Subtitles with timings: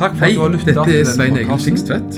[0.00, 1.50] Takk for Hei, at du har lyttet dette til er denne Svein Egil.
[1.60, 1.68] Jeg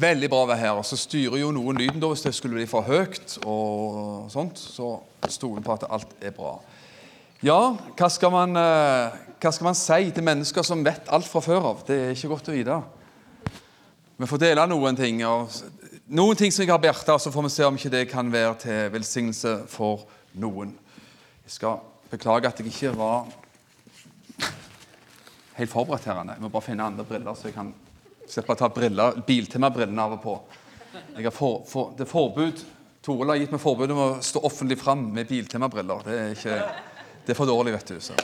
[0.00, 0.72] Veldig bra å være her.
[0.80, 3.44] Og så styrer jo noen lyden da, hvis det skulle bli for høyt.
[3.44, 6.60] og sånt, Så stoler på at alt er bra.
[7.44, 11.42] Ja, hva skal, man, eh, hva skal man si til mennesker som vet alt fra
[11.44, 11.80] før av?
[11.84, 12.76] Det er ikke godt å vite.
[14.16, 15.20] Vi får dele noen ting.
[15.20, 18.30] Noen ting som jeg har på hjertet, så får vi se om ikke det kan
[18.32, 20.06] være til velsignelse for
[20.40, 20.72] noen.
[21.44, 23.28] Jeg skal beklage at jeg ikke var
[25.58, 26.22] helt forberedt her.
[26.32, 27.74] Jeg må bare finne andre briller, så jeg kan
[28.26, 30.38] slippe å ta briller, biltemabrillene av og på.
[31.28, 32.64] For, for, det er forbud.
[33.04, 36.08] Toril har gitt meg forbud om å stå offentlig fram med biltemabriller.
[36.08, 36.56] Det
[37.26, 37.96] det er for dårlig, vet du.
[37.98, 38.14] Så.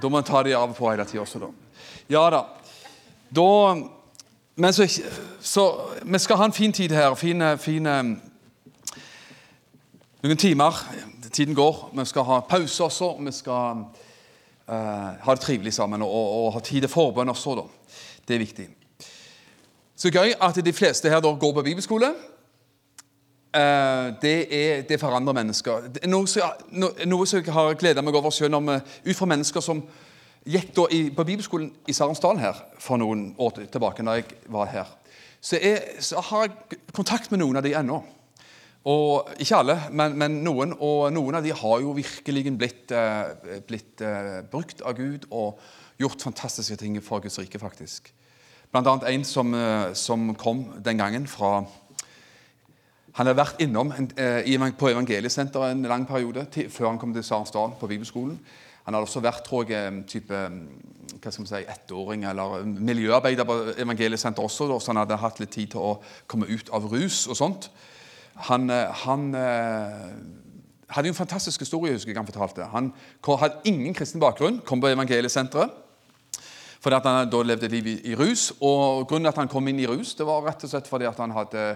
[0.00, 1.50] Da må en ta de av og på hele tida også, da.
[2.08, 2.44] Ja da.
[3.34, 3.48] Da
[4.54, 4.86] Men så,
[5.40, 5.62] så
[6.02, 7.14] Vi skal ha en fin tid her.
[7.14, 8.20] Fine, fine
[10.22, 10.76] noen timer.
[11.32, 11.90] Tiden går.
[11.96, 13.16] Vi skal ha pause også.
[13.20, 13.84] Vi skal
[14.68, 14.74] uh,
[15.24, 17.54] ha det trivelig sammen og, og ha tid til forbønn også.
[17.54, 17.96] da.
[18.28, 18.68] Det er viktig.
[19.96, 22.12] Så gøy at de fleste her da går på bibelskole.
[23.54, 25.90] Eh, det, er, det forandrer mennesker.
[26.02, 26.26] Er noe,
[27.26, 29.82] som jeg- har gleda meg over selv om, ut fra mennesker som
[30.48, 34.02] gikk i, på bibelskolen i Sarensdal her for noen år tilbake.
[34.02, 34.86] da jeg var her.
[35.40, 38.02] Så, jeg, så har jeg kontakt med noen av de ennå.
[38.84, 40.72] Og Ikke alle, men, men noen.
[40.80, 45.60] Og noen av de har jo virkelig blitt, eh, blitt eh, brukt av Gud og
[46.00, 48.12] gjort fantastiske ting for Guds rike, faktisk.
[48.72, 51.66] Blant annet en som, eh, som kom den gangen fra
[53.12, 57.74] Han hadde vært innom eh, på Evangeliesenteret en lang periode før han kom til Sarensdal
[57.80, 58.38] på bibelskolen.
[58.86, 60.62] Han hadde også vært tror jeg, type mm,
[61.20, 65.52] hva skal man si, ettåring eller miljøarbeider på Evangeliesenteret også, så han hadde hatt litt
[65.52, 65.92] tid til å
[66.26, 67.68] komme ut av rus og sånt.
[68.48, 70.08] Han, eh, han eh,
[70.96, 72.72] hadde jo en fantastisk historie, husker jeg han fortalte.
[72.72, 72.94] Han
[73.28, 75.80] hadde ingen kristen bakgrunn, kom på Evangeliesenteret.
[76.82, 78.48] Fordi at han da levde et liv i, i rus.
[78.58, 81.06] Og grunnen til at han kom inn i rus, det var rett og slett fordi
[81.06, 81.66] at han hadde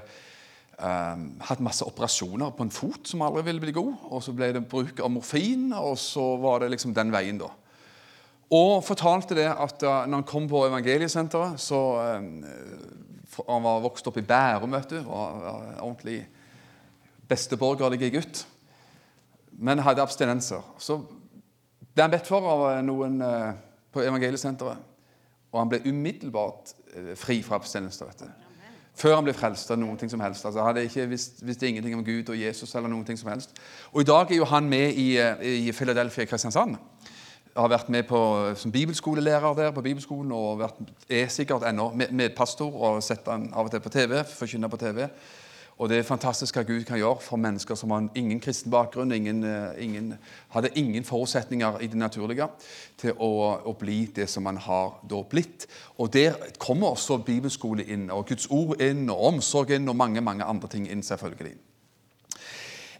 [0.78, 3.94] eh, hatt masse operasjoner på en fot som aldri ville bli god.
[4.10, 7.52] Og så ble det bruk av morfin, og så var det liksom den veien, da.
[8.54, 11.80] Og fortalte det at uh, når han kom på evangeliesenteret så
[12.18, 12.44] um,
[13.48, 15.00] Han var vokst opp i Bærum, vet du.
[15.04, 16.20] Var, var ordentlig
[17.28, 18.46] besteborgerlig gutt.
[19.58, 20.62] Men hadde abstinenser.
[20.78, 23.50] Så ble han bedt for av eh, noen uh,
[23.92, 24.94] på evangeliesenteret.
[25.52, 28.08] Og han ble umiddelbart uh, fri fra abstinenser.
[28.08, 28.45] vet du.
[28.96, 30.44] Før han ble frelst av noen ting som helst.
[30.46, 32.74] Altså, han hadde ikke visst, visste ingenting om Gud og Jesus.
[32.74, 33.52] eller noen ting som helst.
[33.92, 36.76] Og I dag er jo han med i, eh, i Philadelphia i Kristiansand.
[37.56, 42.12] Har vært med på, som bibelskolelærer der på bibelskolen og vært, er sikkert ennå med-
[42.12, 44.24] medpastor og sett han av og til på TV.
[44.24, 45.08] forkynner på TV.
[45.76, 49.12] Og det er fantastisk hva Gud kan gjøre for mennesker som har ingen kristen bakgrunn,
[49.12, 50.14] ingen, eh, ingen,
[50.54, 52.48] hadde ingen forutsetninger i det naturlige
[52.96, 55.66] til å, å bli det som man har da blitt.
[56.00, 60.24] Og der kommer også bibelskole inn, og Guds ord inn, og omsorg inn, og mange,
[60.24, 61.52] mange andre ting inn, selvfølgelig.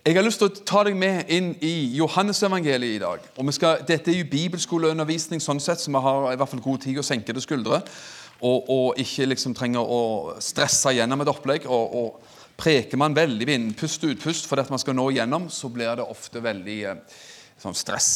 [0.06, 3.24] Jeg har lyst til å ta deg med inn i Johannesevangeliet i dag.
[3.40, 6.84] Og skal, Dette er jo bibelskoleundervisning, sånn sett, så vi har i hvert fall god
[6.84, 7.80] tid å senke det skuldre.
[8.44, 11.64] Og, og ikke liksom trenger å stresse gjennom et opplegg.
[11.66, 15.50] og, og Preker man veldig vind, pust og utpust fordi at man skal nå igjennom,
[15.52, 17.18] så blir det ofte veldig eh,
[17.60, 18.10] sånn stress.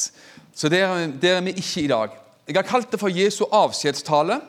[0.56, 2.16] Så det er, er vi ikke i dag.
[2.48, 4.40] Jeg har kalt det for Jesu avskjedstale.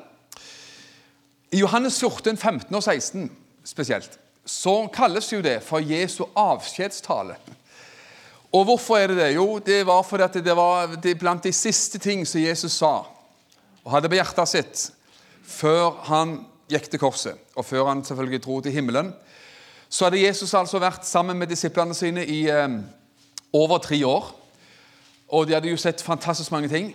[1.52, 3.28] I Johannes 14, 15 og 16
[3.68, 4.16] spesielt,
[4.47, 7.35] så kalles jo det for Jesu avskjedstale.
[8.52, 9.29] Og hvorfor er det det?
[9.35, 13.03] Jo, det var fordi det var blant de siste ting som Jesus sa
[13.81, 14.81] og hadde på hjertet sitt
[15.52, 16.40] før han
[16.72, 19.12] gikk til korset, og før han selvfølgelig dro til himmelen.
[19.91, 22.78] Så hadde Jesus altså vært sammen med disiplene sine i eh,
[23.52, 24.29] over tre år.
[25.35, 26.94] Og de hadde jo sett fantastisk mange ting.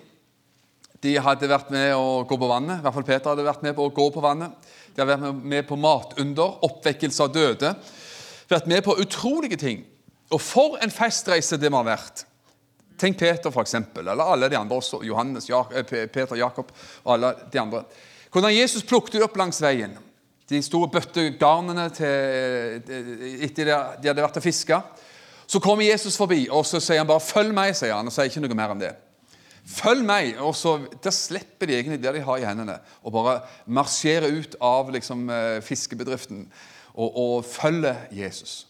[1.05, 2.81] De hadde vært med å gå på vannet.
[2.81, 4.55] I hvert fall Peter hadde vært med på å gå på vannet.
[4.95, 7.75] De hadde vært med på matunder, oppvekkelse av døde.
[8.49, 9.85] Vært med på utrolige ting.
[10.33, 12.25] Og for en festreise det må ha vært.
[12.97, 15.03] Tenk Peter, for eksempel, eller alle de andre også.
[15.05, 16.73] Johannes, eh, Peter, Jakob
[17.05, 17.85] og alle de andre.
[18.33, 19.99] Hvordan Jesus plukket opp langs veien.
[20.47, 22.85] De store bøttegarnene til,
[23.43, 24.81] etter de hadde vært og fiska.
[25.47, 28.31] Så kommer Jesus forbi, og så sier han bare 'følg meg', sier han, og sier
[28.31, 28.95] ikke noe mer om det.
[29.67, 30.39] Følg meg!
[30.39, 34.57] Og så Der slipper de egentlig det de har i hendene, og bare marsjerer ut
[34.61, 36.47] av liksom, eh, fiskebedriften
[36.95, 38.67] og, og følger Jesus.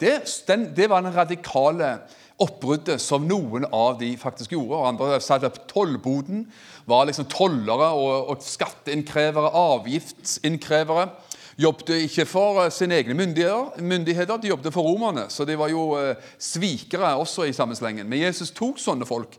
[0.00, 1.98] Det, den, det var den radikale
[2.42, 4.78] oppbruddet som noen av de faktisk gjorde.
[4.78, 6.46] og Andre satte opp tollboden,
[6.90, 11.08] var liksom tollere og, og skatteinnkrevere, avgiftsinnkrevere.
[11.56, 15.28] Jobbet ikke for sine egne myndigheter, de jobbet for romerne.
[15.30, 18.08] Så de var jo eh, svikere også i samme slengen.
[18.10, 19.36] Men Jesus tok sånne folk.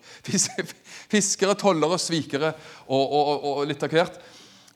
[1.11, 2.53] Fiskere, tollere, svikere
[2.87, 4.21] og, og, og litt av hvert.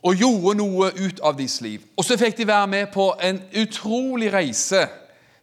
[0.03, 1.87] Og gjorde noe ut av deres liv.
[1.95, 4.85] Og så fikk de være med på en utrolig reise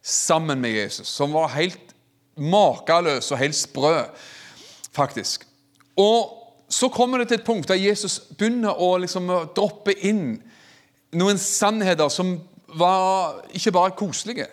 [0.06, 1.85] sammen med Jesus, som var helt
[2.36, 3.94] makeløs og helt sprø,
[4.92, 5.46] faktisk.
[5.96, 6.32] Og
[6.68, 10.36] så kommer det til et punkt der Jesus begynner å liksom droppe inn
[11.16, 12.36] noen sannheter som
[12.76, 14.48] var ikke bare koselige.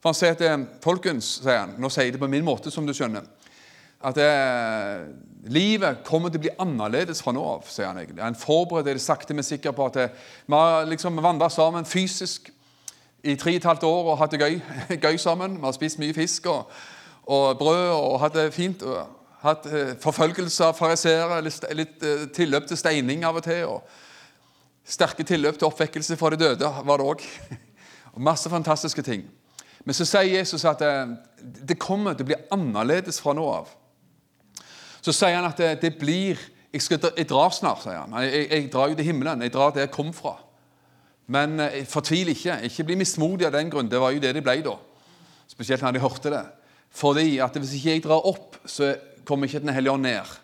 [0.00, 2.70] For Han sier at eh, folkens, sier han, nå sier jeg det på min måte,
[2.70, 3.24] som du skjønner,
[4.06, 5.06] at eh,
[5.50, 7.64] livet kommer til å bli annerledes fra nå av.
[7.72, 8.22] sier Han egentlig.
[8.22, 11.88] Han forbereder det sakte, men sikkert på at det, eh, vi har liksom vandra sammen
[11.88, 12.52] fysisk
[13.26, 14.60] i tre og et halvt år og hatt det gøy,
[15.08, 15.56] gøy sammen.
[15.56, 16.68] Vi har spist mye fisk og,
[17.26, 18.82] og brød og hatt det fint.
[18.82, 19.06] og
[19.42, 19.66] Hatt
[20.02, 23.64] forfølgelse av fariseere, litt tilløp til steining av og til.
[23.68, 23.82] og
[24.86, 27.24] Sterke tilløp til oppvekkelse fra de døde var det òg.
[28.28, 29.26] Masse fantastiske ting.
[29.84, 30.92] Men så sier Jesus at det,
[31.68, 33.68] det kommer til å bli annerledes fra nå av.
[35.02, 36.38] Så sier han at det, det blir
[36.72, 38.14] jeg, skal, jeg, drar snart, sier han.
[38.24, 39.44] Jeg, jeg, drar jo til himmelen.
[39.46, 40.34] Jeg drar der jeg kom fra.
[41.32, 42.58] Men eh, fortvil ikke.
[42.68, 43.90] Ikke bli mismodig av den grunn.
[43.90, 44.74] Det var jo det de ble da.
[45.48, 46.42] Spesielt når de hørte det.
[46.96, 48.94] Fordi at hvis ikke jeg drar opp, så
[49.26, 50.36] kommer ikke Den hellige ånd ned.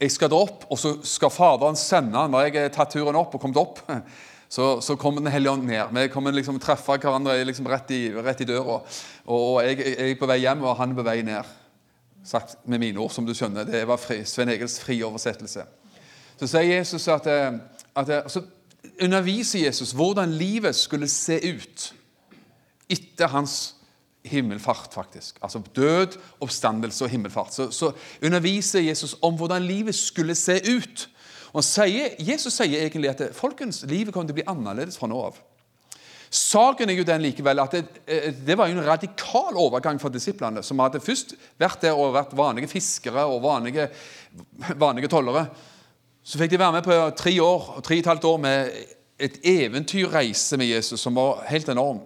[0.00, 3.34] Jeg skal dra opp, og så skal Faderen sende Når jeg har tatt turen opp
[3.34, 3.78] og kommet opp,
[4.54, 5.94] så, så kommer Den hellige ånd ned.
[5.94, 8.80] Vi kommer liksom treffe hverandre liksom rett, i, rett i døra.
[9.26, 11.54] Og, jeg, jeg, er på vei hjem, og han er på vei ned.
[12.26, 13.68] Sagt med mine ord, som du skjønner.
[13.68, 15.64] Det var fri, Svein Egils frioversettelse.
[16.36, 17.54] Så sier Jesus at, eh,
[17.96, 18.42] at eh, så
[19.02, 21.86] underviser Jesus hvordan livet skulle se ut
[22.92, 23.75] etter hans
[24.28, 25.38] himmelfart, faktisk.
[25.42, 27.54] Altså død, oppstandelse og himmelfart.
[27.54, 27.92] Så, så
[28.22, 31.08] underviser Jesus om hvordan livet skulle se ut.
[31.56, 35.20] Og sier, Jesus sier egentlig at folkens, livet kommer til å bli annerledes fra nå
[35.28, 35.38] av.
[36.36, 40.62] Saken er jo den likevel at det, eh, det var en radikal overgang for disiplene,
[40.62, 43.88] som hadde først vært der og vært vanlige fiskere og vanlige,
[44.76, 45.46] vanlige tollere.
[46.26, 48.72] Så fikk de være med på tre år, tre og et halvt år med
[49.22, 52.02] et eventyrreise med Jesus som var helt enorm.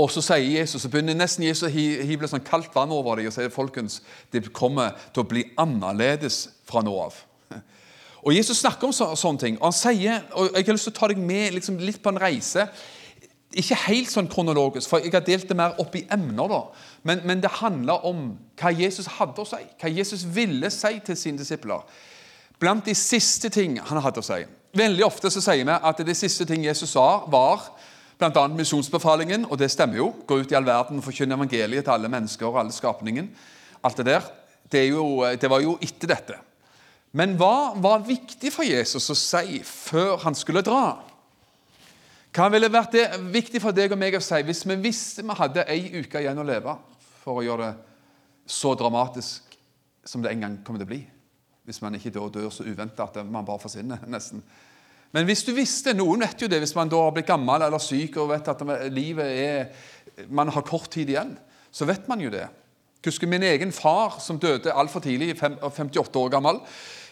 [0.00, 3.28] Og så sier Jesus, så begynner nesten Jesus å hive sånn kaldt vann over dem
[3.28, 3.98] og sier folkens,
[4.32, 7.18] det kommer til å bli annerledes fra nå av.
[8.24, 9.58] Og Jesus snakker om så, sånne ting.
[9.58, 12.12] og han sier, og Jeg har lyst til å ta deg med liksom, litt på
[12.12, 12.66] en reise.
[13.60, 16.48] Ikke helt sånn kronologisk, for jeg har delt det mer opp i emner.
[16.48, 16.60] da.
[17.02, 18.26] Men, men det handler om
[18.60, 21.82] hva Jesus hadde å si, hva Jesus ville si til sine disipler.
[22.60, 24.42] Blant de siste ting han hadde å si.
[24.76, 27.72] Veldig ofte så sier vi at det siste ting Jesus sa, var
[28.20, 28.44] Bl.a.
[28.52, 30.10] misjonsbefalingen, og det stemmer jo.
[30.28, 33.30] Gå ut i all verden og forkynne evangeliet til alle mennesker og alle skapningen.
[33.80, 34.26] Alt det der.
[34.70, 36.36] Det, jo, det var jo etter dette.
[37.16, 41.00] Men hva var viktig for Jesus å si før han skulle dra?
[42.30, 45.34] Hva ville vært det viktig for deg og meg å si hvis vi visste vi
[45.40, 46.76] hadde ei uke igjen å leve,
[47.24, 49.56] for å gjøre det så dramatisk
[50.06, 51.00] som det en gang kommer til å bli?
[51.66, 54.44] Hvis man ikke da dør så uventet at man bare forsvinner, nesten.
[55.16, 57.82] Men hvis du visste Noen vet jo det hvis man da har blitt gammel eller
[57.82, 58.62] syk og vet at
[58.94, 61.32] livet er Man har kort tid igjen.
[61.72, 62.44] Så vet man jo det.
[63.00, 66.58] Jeg husker min egen far som døde altfor tidlig, 58 år gammel,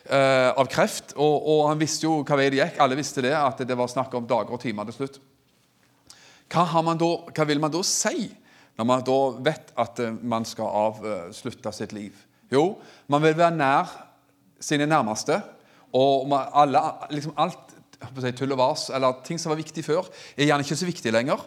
[0.05, 1.15] eh, av kreft.
[1.17, 2.81] Og, og, han visste jo hva vei det gikk.
[2.85, 5.17] Alle visste det, at det var snakk om dager og timer til slutt.
[6.53, 6.67] Hva,
[7.01, 8.29] da, hva vil man da si
[8.79, 12.21] når man da vet at eh, man skal avslutte sitt liv?
[12.53, 12.75] Jo,
[13.09, 13.97] man vil være nær
[14.61, 15.41] sine nærmeste.
[15.97, 16.83] Og alle,
[17.15, 17.68] liksom alt
[17.99, 21.13] si, tull og vas, eller ting som var viktig før, er gjerne ikke så viktig
[21.15, 21.43] lenger.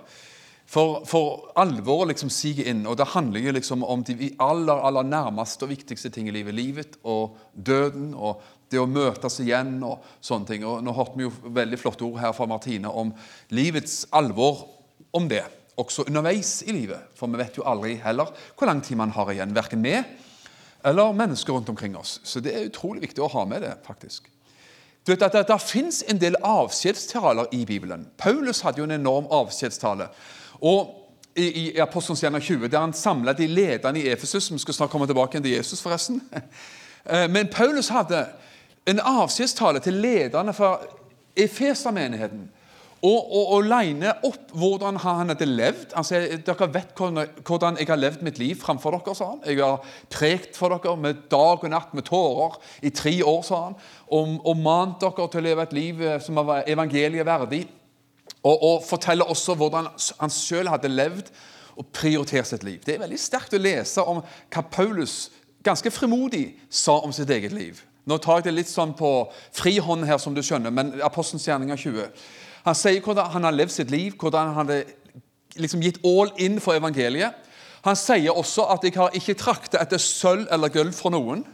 [0.72, 5.04] For, for alvoret liksom siger inn, og det handler jo liksom om de aller aller
[5.04, 6.56] nærmeste og viktigste ting i livet.
[6.56, 8.40] Livet og døden og
[8.72, 10.64] det å møtes igjen og sånne ting.
[10.64, 13.12] Og Nå hørte vi jo veldig flotte ord her fra Martine om
[13.52, 14.64] livets alvor
[15.12, 15.44] om det.
[15.82, 17.12] Også underveis i livet.
[17.20, 19.56] For vi vet jo aldri heller hvor lang tid man har igjen.
[19.58, 19.98] Verken vi
[20.88, 22.20] eller mennesker rundt omkring oss.
[22.24, 23.76] Så det er utrolig viktig å ha med det.
[23.84, 24.31] faktisk.
[25.08, 28.08] Du vet at Det, det fins en del avskjedstaler i Bibelen.
[28.18, 30.08] Paulus hadde jo en enorm avskjedstale.
[30.62, 30.98] Og
[31.36, 35.08] i, i Apostelens 20, der han samla de lederne i Efesus Vi skal snart komme
[35.08, 36.22] tilbake til Jesus, forresten.
[37.06, 38.28] Eh, men Paulus hadde
[38.86, 40.84] en avskjedstale til lederne for
[41.36, 42.44] Efeser-menigheten
[43.02, 45.96] og, og, og line opp hvordan han hadde levd.
[45.98, 49.16] Han sier dere vet hvordan jeg har levd mitt liv framfor dere.
[49.18, 49.42] sa han.
[49.48, 53.42] Jeg har prekt for dere med dag og natt med tårer i tre år.
[53.48, 53.80] sa han,
[54.12, 57.64] Og, og mant dere til å leve et liv eh, som var evangeliet verdig.
[58.42, 59.88] Og, og forteller også hvordan
[60.20, 61.30] han sjøl hadde levd
[61.80, 62.82] og prioritert sitt liv.
[62.84, 65.30] Det er veldig sterkt å lese om hva Paulus
[65.64, 67.80] ganske frimodig sa om sitt eget liv.
[68.10, 69.12] Nå tar jeg det litt sånn på
[69.56, 72.26] frihånd her, som du skjønner, men Apostelens gjerninger 20.
[72.66, 74.82] Han sier hvordan han har levd sitt liv, hvordan han hadde
[75.62, 77.38] liksom gitt all in for evangeliet.
[77.86, 81.46] Han sier også at 'jeg har ikke trakta etter sølv eller gull fra noen'.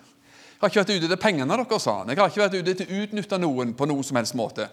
[0.57, 2.07] 'Jeg har ikke vært ute etter pengene deres', sa han.
[2.09, 4.69] 'Jeg har ikke vært ute etter å utnytte noen på noen som helst måte'.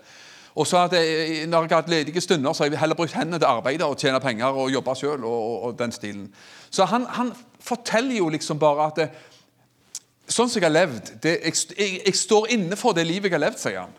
[0.55, 3.12] Og så at jeg, Når jeg har hatt ledige stunder, så har jeg heller brukt
[3.12, 5.25] hendene til arbeide og tjene penger og jobbe sjøl.
[5.25, 6.35] Og, og, og, den stilen.
[6.71, 9.11] Så han, han, forteller jo liksom bare at det,
[10.29, 13.35] Sånn som jeg har levd det, jeg, jeg, jeg, står inne for det livet jeg
[13.35, 13.91] har levd, sier han.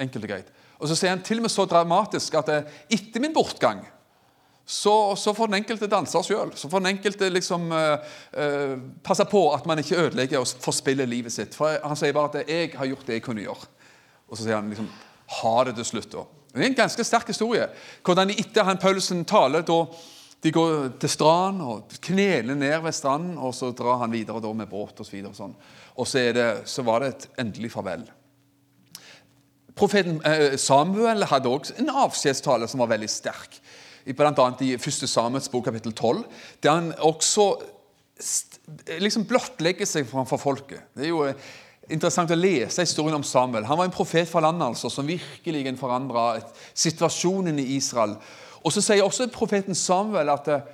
[0.00, 0.46] Enkelt og greit.
[0.80, 2.60] Og så sier han til og med så dramatisk at det,
[2.96, 3.82] etter min bortgang
[4.70, 6.52] så, så får den enkelte danse sjøl.
[6.54, 7.96] Så får den enkelte liksom uh,
[8.38, 11.56] uh, passe på at man ikke ødelegger og forspiller livet sitt.
[11.58, 13.66] For Han sier bare at 'jeg har gjort det jeg kunne gjøre'.
[14.30, 14.86] Og så sier han liksom
[15.40, 16.12] 'ha det til slutt'.
[16.12, 16.22] da.
[16.54, 17.66] Det er en ganske sterk historie.
[18.04, 19.86] Hvordan de etter han Paulsen taler da
[20.42, 24.52] de går til stranden og kneler ned ved stranden, og så drar han videre da
[24.52, 25.00] med båt.
[25.00, 25.56] Og, så sånn.
[25.96, 28.06] og så, det, så var det et endelig farvel.
[29.74, 33.60] Profeten eh, Samuel hadde også en avskjedstale som var veldig sterk.
[34.04, 34.46] Bl.a.
[34.60, 35.08] i 1.
[35.08, 36.24] Samuels bok kapittel 12,
[36.62, 37.50] der han også
[39.00, 40.90] liksom blottlegger seg framfor folket.
[40.96, 41.48] Det er jo eh,
[41.90, 43.66] interessant å lese historien om Samuel.
[43.68, 46.26] Han var en profet fra landet altså, som virkelig forandra
[46.74, 48.16] situasjonen i Israel.
[48.60, 50.68] Og Så sier også profeten Samuel at eh,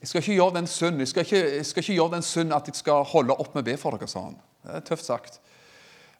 [0.00, 2.52] jeg skal ikke gjøre den synd jeg skal ikke, jeg skal ikke gjøre den synd
[2.52, 4.08] at jeg skal holde opp med å be for dere.
[4.10, 4.36] sa han.
[4.66, 5.40] Det er tøft sagt.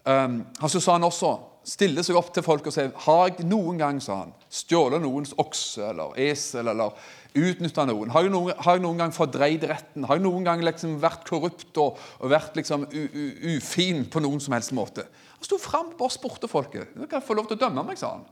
[0.06, 1.34] Um, så sa han også
[1.66, 5.34] stille seg opp til folk og si har jeg noen gang sa han, stjålet noens
[5.42, 6.94] okse eller esel eller
[7.36, 8.12] utnytta noen?
[8.14, 10.06] Har jeg, noen, har jeg, noen, gang fordreid retten?
[10.06, 14.22] Har jeg noen gang liksom vært korrupt og, og vært liksom u, u, ufin på
[14.22, 15.04] noen som helst måte?
[15.36, 16.94] Han sto fram og spurte folket.
[16.94, 18.24] Du kan få lov til å dømme meg, sa han.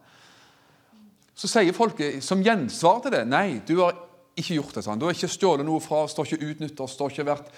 [1.34, 3.98] Så sier folket som gjensvar til det Nei, du har
[4.38, 4.84] ikke gjort det.
[4.84, 5.02] sa han.
[5.02, 7.50] Du har ikke stjålet noe fra oss, du ikke utnytta har ikke vært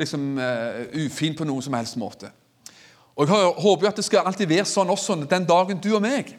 [0.00, 2.30] liksom, uh, ufin på noen som helst måte.
[3.16, 6.02] Og Jeg håper jo at det skal alltid være sånn også den dagen du og
[6.04, 6.32] meg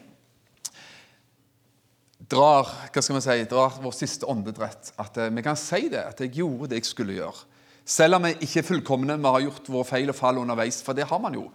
[2.30, 4.92] drar hva skal vi si, drar vår siste åndedrett.
[5.00, 7.46] At uh, vi kan si det, at jeg gjorde det jeg skulle gjøre.
[7.84, 10.80] Selv om vi ikke er fullkomne, vi har gjort våre feil og fall underveis.
[10.84, 11.48] For det har man jo.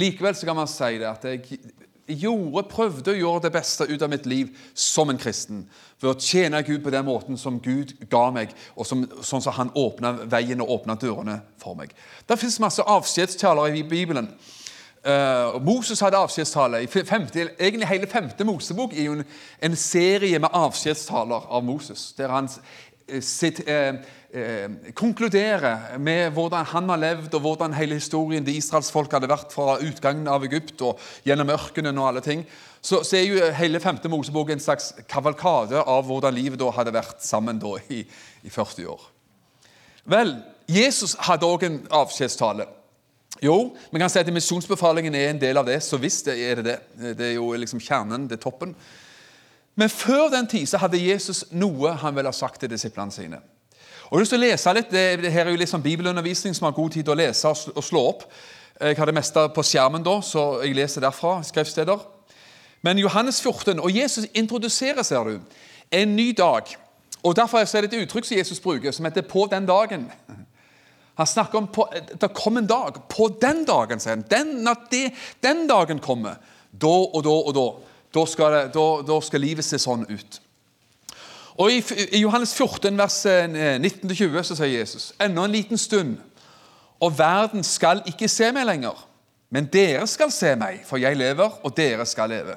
[0.00, 1.60] Likevel så kan man si det, at jeg
[2.20, 5.66] gjorde, prøvde å gjøre det beste ut av mitt liv som en kristen.
[6.00, 9.56] Ved å tjene Gud på den måten som Gud ga meg, og som, sånn som
[9.56, 11.92] han åpna veien og åpna dørene for meg.
[12.24, 14.32] Det fins masse avskjedstaler i Bibelen.
[15.04, 16.78] Uh, Moses hadde avskjedstale.
[17.58, 19.24] egentlig Hele femte Mosebok er jo en,
[19.60, 22.14] en serie med avskjedstaler av Moses.
[22.16, 23.98] Der han uh, sitt, uh,
[24.32, 29.28] uh, konkluderer med hvordan han har levd, og hvordan hele historien til Israels folk hadde
[29.28, 32.46] vært fra utgangen av Egypt og gjennom ørkenen og alle ting,
[32.80, 36.96] så, så er jo hele femte Mosebok en slags kavalkade av hvordan livet da hadde
[36.96, 38.00] vært sammen da i,
[38.40, 39.04] i 40 år.
[40.08, 40.32] Vel,
[40.68, 42.66] Jesus hadde òg en avskjedstale.
[43.44, 45.82] Jo, vi kan si at misjonsbefalingen er en del av det.
[45.84, 46.78] Så visst er det det.
[47.18, 48.72] Det er jo liksom kjernen, det er toppen.
[49.74, 53.40] Men før den tid så hadde Jesus noe han ville ha sagt til disiplene sine.
[54.04, 55.84] Og jeg har lyst til å lese litt, det, det her er jo litt sånn
[55.84, 58.26] bibelundervisning som har god tid til å lese og slå opp.
[58.80, 61.36] Jeg har det meste på skjermen, da, så jeg leser derfra.
[61.44, 62.00] skriftsteder.
[62.84, 65.60] Men Johannes 14, og Jesus introduserer ser du,
[65.90, 66.68] en ny dag.
[67.24, 70.10] Og Derfor er det et uttrykk som Jesus bruker, som heter 'på den dagen'.
[71.14, 71.86] Han snakker om på,
[72.20, 72.96] det kommer en dag.
[73.08, 74.24] På den dagen, sier han.
[74.30, 75.04] Den, det,
[75.44, 76.40] den dagen kommer,
[76.70, 77.66] da og da og da.
[78.14, 80.40] Da skal, det, da, da skal livet se sånn ut.
[81.54, 81.80] Og I,
[82.14, 86.16] i Johannes 14, vers 19-20 eh, så sier Jesus enda en liten stund,
[87.02, 88.98] og verden skal ikke se meg lenger.
[89.54, 92.56] Men dere skal se meg, for jeg lever, og dere skal leve.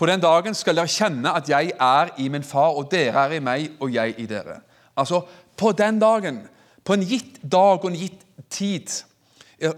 [0.00, 3.36] På den dagen skal dere kjenne at jeg er i min far, og dere er
[3.36, 4.62] i meg, og jeg i dere.
[4.96, 5.20] Altså,
[5.60, 6.40] på den dagen,
[6.84, 8.90] på en gitt dag og en gitt tid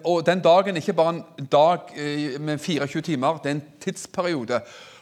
[0.05, 3.63] Og den dagen er ikke bare en dag eh, med 24 timer, det er en
[3.81, 4.61] tidsperiode.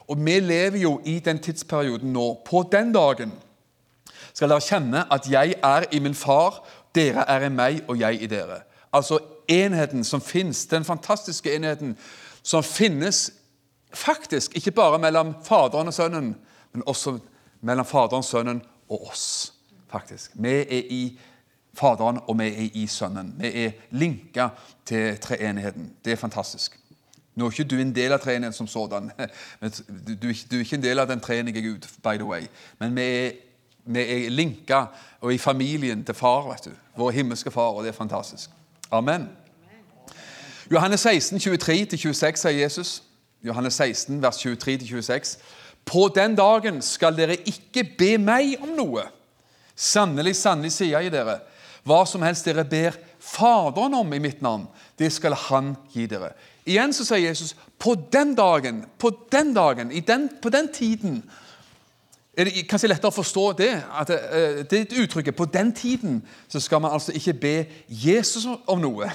[0.09, 2.40] Og vi lever jo i den tidsperioden nå.
[2.45, 3.33] På den dagen
[4.33, 6.62] skal dere kjenne at jeg er i min far,
[6.95, 8.62] dere er i meg, og jeg i dere.
[8.92, 11.97] Altså enheten som finnes, den fantastiske enheten
[12.42, 13.30] som finnes
[13.92, 16.37] faktisk ikke bare mellom Faderen og Sønnen,
[16.73, 17.19] men også
[17.61, 19.52] mellom Faderen, Sønnen og oss.
[19.90, 20.30] faktisk.
[20.35, 21.19] Vi er i
[21.75, 23.35] Faderen, og vi er i Sønnen.
[23.39, 24.49] Vi er linka
[24.87, 25.93] til treenigheten.
[26.05, 26.79] Det er fantastisk.
[27.35, 29.11] Nå er ikke du en del av treenigheten som sådan.
[30.23, 32.49] Du, er ikke en del av den treenige Gud, by the way.
[32.79, 33.31] Men vi er,
[33.85, 34.85] vi er linka
[35.21, 36.71] og i familien til far, vet du.
[36.97, 38.50] Vår himmelske far, og det er fantastisk.
[38.91, 39.29] Amen.
[40.71, 43.03] Johannes 16, 23-26 sier Jesus.
[43.43, 45.39] Johannes 16, vers 23-26.
[45.85, 49.07] På den dagen skal dere ikke be meg om noe.
[49.75, 51.39] Sannelig, sannelig, sier jeg dere,
[51.85, 54.65] hva som helst dere ber Faderen om i mitt navn,
[54.99, 56.33] det skal Han gi dere.
[56.65, 61.23] Igjen så sier Jesus på den dagen, på den dagen, den, på den tiden
[62.41, 63.71] er det kanskje lettere å forstå det,
[64.01, 68.81] at det, det uttrykket 'på den tiden' så skal man altså ikke be Jesus om
[68.81, 69.11] noe.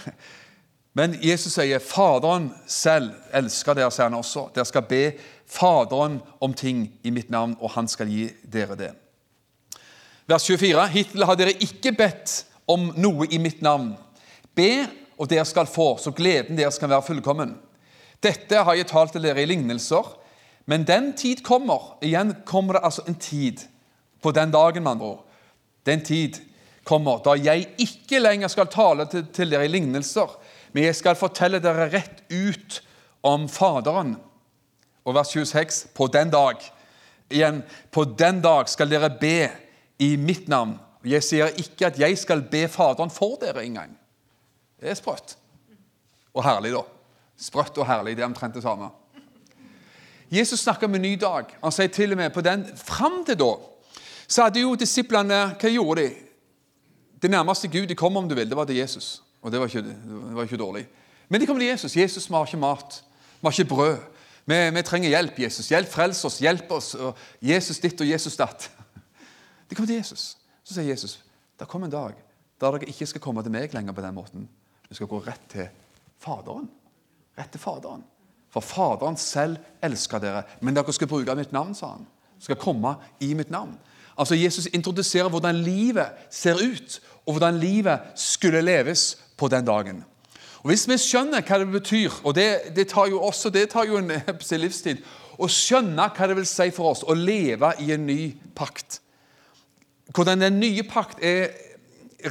[0.93, 4.49] Men Jesus sier 'Faderen selv elsker dere', sier han også.
[4.55, 5.13] Dere skal be
[5.47, 8.91] Faderen om ting i mitt navn, og han skal gi dere det.
[10.27, 13.93] Vers 24.: Hittil har dere ikke bedt om noe i mitt navn.
[14.55, 14.87] Be,
[15.19, 17.55] og dere skal få, så gleden deres kan være fullkommen.
[18.23, 20.07] Dette har jeg talt til dere i lignelser.
[20.65, 21.95] Men den tid kommer.
[22.01, 23.61] Igjen kommer det altså en tid
[24.21, 25.25] på den dagen, med andre ord.
[25.85, 26.41] Den tid
[26.85, 30.29] kommer da jeg ikke lenger skal tale til, til dere i lignelser,
[30.73, 32.79] men jeg skal fortelle dere rett ut
[33.25, 34.15] om Faderen.
[35.05, 36.57] Og vers 26 på den dag.
[37.29, 37.61] Igjen,
[37.93, 39.49] på den dag skal dere be
[40.01, 40.75] i mitt navn.
[41.05, 43.93] Jeg sier ikke at jeg skal be Faderen for dere engang.
[44.81, 45.37] Det er sprøtt.
[46.33, 46.81] Og herlig, da.
[47.37, 48.89] Sprøtt og herlig, det er omtrent det samme.
[50.31, 51.51] Jesus snakker om en ny dag.
[51.61, 53.53] Han sier til og med på den Fram til da
[54.27, 56.13] så hadde jo disiplene Hva gjorde de?
[57.21, 59.21] Det nærmeste Gud de kom om du vil, det var til Jesus.
[59.41, 60.85] Og det var ikke, det var ikke dårlig.
[61.29, 61.95] Men de kom til Jesus.
[61.97, 63.01] Jesus, vi har ikke mat.
[63.41, 63.97] Vi har ikke brød.
[64.45, 65.69] Vi, vi trenger hjelp, Jesus.
[65.69, 66.93] Hjelp, frels oss, hjelp oss.
[66.95, 68.67] Og Jesus ditt og Jesus datt.
[69.69, 70.35] De kom til Jesus.
[70.65, 71.19] Så sier Jesus
[71.59, 72.17] det kommer en dag
[72.59, 74.45] der dere ikke skal komme til meg lenger på den måten.
[74.87, 75.67] Du skal gå rett til
[76.23, 76.69] Faderen.
[77.37, 78.03] Rett til Faderen.
[78.51, 82.07] For Faderen selv elsker dere, men dere skal bruke mitt navn, sa han.
[82.39, 83.75] Skal komme i mitt navn.
[84.15, 90.03] Altså Jesus introduserer hvordan livet ser ut, og hvordan livet skulle leves på den dagen.
[90.63, 93.85] Og Hvis vi skjønner hva det betyr, og det, det tar jo også det tar
[93.85, 94.11] jo en
[94.65, 95.03] livstid
[95.37, 99.01] Å skjønne hva det vil si for oss å leve i en ny pakt
[100.13, 101.49] Hvordan den nye pakt er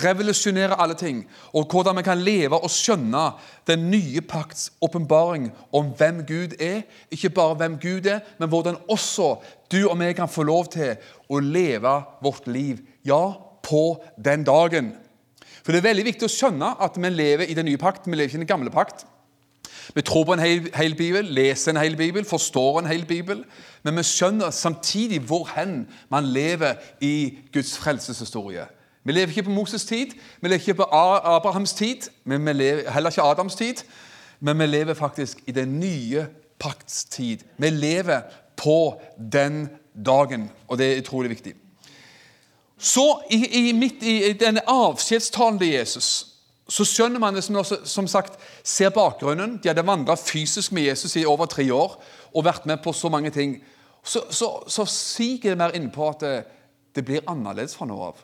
[0.03, 3.23] revolusjonerer alle ting, og hvordan vi kan leve og skjønne
[3.69, 6.83] den nye pakts åpenbaring om hvem Gud er.
[7.15, 9.37] Ikke bare hvem Gud er, men hvordan også
[9.73, 10.97] du og vi kan få lov til
[11.31, 12.83] å leve vårt liv.
[13.07, 13.35] Ja,
[13.65, 14.93] på den dagen.
[15.65, 18.17] For Det er veldig viktig å skjønne at vi lever i den nye pakt, vi
[18.17, 19.07] lever ikke i den gamle pakt.
[19.95, 23.45] Vi tror på en hel, hel, bibel, leser en hel bibel, forstår en hel bibel.
[23.83, 28.67] Men vi skjønner samtidig hvor hen man lever i Guds frelseshistorie.
[29.05, 30.07] Vi lever ikke på Moses' tid,
[30.41, 33.85] vi lever ikke på Abrahams tid, men vi lever heller ikke Adams tid.
[34.41, 36.27] Men vi lever faktisk i den nye
[36.59, 37.39] pakts tid.
[37.59, 38.21] Vi lever
[38.57, 39.01] på
[39.33, 39.69] den
[40.07, 41.53] dagen, og det er utrolig viktig.
[42.79, 46.34] Så i, i, midt i denne avskjedstalen til Jesus
[46.69, 49.59] så skjønner man det som, også, som sagt ser bakgrunnen.
[49.61, 51.99] De hadde vandra fysisk med Jesus i over tre år
[52.33, 53.59] og vært med på så mange ting.
[54.05, 56.37] Så, så, så siger det mer innpå at det,
[56.97, 58.23] det blir annerledes fra nå av.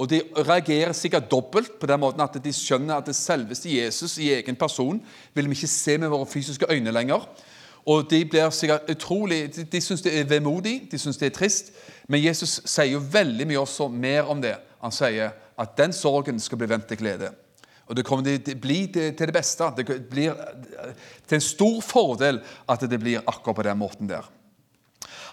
[0.00, 4.16] Og de reagerer sikkert dobbelt på den måten at de skjønner at det selveste Jesus
[4.18, 4.98] i egen person
[5.34, 7.28] vil vi ikke se med våre fysiske øyne lenger.
[7.86, 11.36] Og De blir sikkert utrolig, de, de syns det er vemodig, de syns det er
[11.36, 11.72] trist.
[12.08, 14.56] Men Jesus sier jo veldig mye også mer om det.
[14.80, 17.34] Han sier at den sorgen skal bli vendt til glede.
[17.86, 19.68] Og Det kommer til å bli til det beste.
[19.76, 20.36] Det blir
[21.28, 24.24] til en stor fordel at det blir akkurat på den måten der.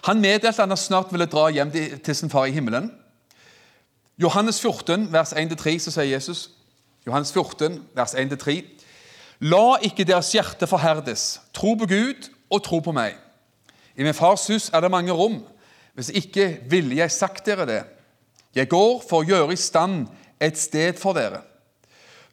[0.08, 2.90] Han meddelte at han snart ville dra hjem til sin far i himmelen.
[4.20, 6.50] Johannes 14, vers 1-3, så sier Jesus
[7.06, 8.60] Johannes 14, vers 1-3
[9.42, 11.40] La ikke deres hjerte forherdes.
[11.54, 13.16] Tro på Gud og tro på meg.
[13.98, 15.40] I min fars hus er det mange rom.
[15.98, 17.80] Hvis ikke ville jeg sagt dere det.
[18.54, 20.06] Jeg går for å gjøre i stand
[20.40, 21.42] et sted for dere.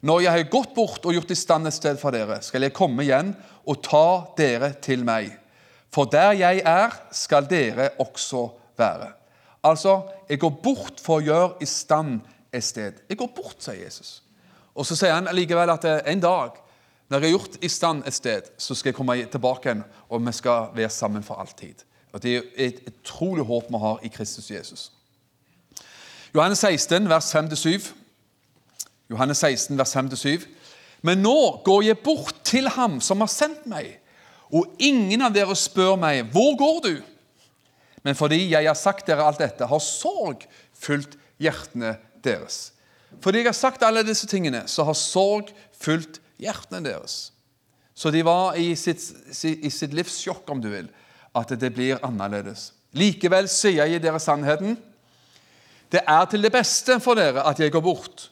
[0.00, 2.76] Når jeg har gått bort og gjort i stand et sted for dere, skal jeg
[2.76, 3.34] komme igjen
[3.68, 4.04] og ta
[4.38, 5.34] dere til meg.
[5.92, 8.46] For der jeg er, skal dere også
[8.80, 9.10] være.
[9.66, 12.20] Altså, jeg går bort for å gjøre i stand
[12.52, 13.02] et sted.
[13.10, 14.22] Jeg går bort, sier Jesus.
[14.72, 16.56] Og så sier han likevel at eh, en dag,
[17.10, 20.22] når jeg har gjort i stand et sted, så skal jeg komme tilbake igjen, og
[20.24, 21.84] vi skal være sammen for alltid.
[22.12, 24.92] Og Det er et utrolig håp vi har i Kristus Jesus.
[26.34, 27.90] Johannes 16, vers 5-7.
[29.10, 30.46] Johannes 16, vers 5-7.
[31.02, 33.96] Men nå går jeg bort til ham som har sendt meg,
[34.50, 36.94] og ingen av dere spør meg, hvor går du?
[38.02, 40.46] Men fordi jeg har sagt dere alt dette, har sorg
[40.76, 41.94] fulgt hjertene
[42.24, 42.70] deres.
[43.22, 47.30] Fordi jeg har sagt alle disse tingene, så har sorg fulgt hjertene deres.
[47.94, 49.02] Så de var i sitt,
[49.44, 50.88] i sitt livs sjokk, om du vil,
[51.36, 52.70] at det blir annerledes.
[52.96, 54.78] Likevel sier jeg dere sannheten.
[55.92, 58.30] Det er til det beste for dere at jeg går bort.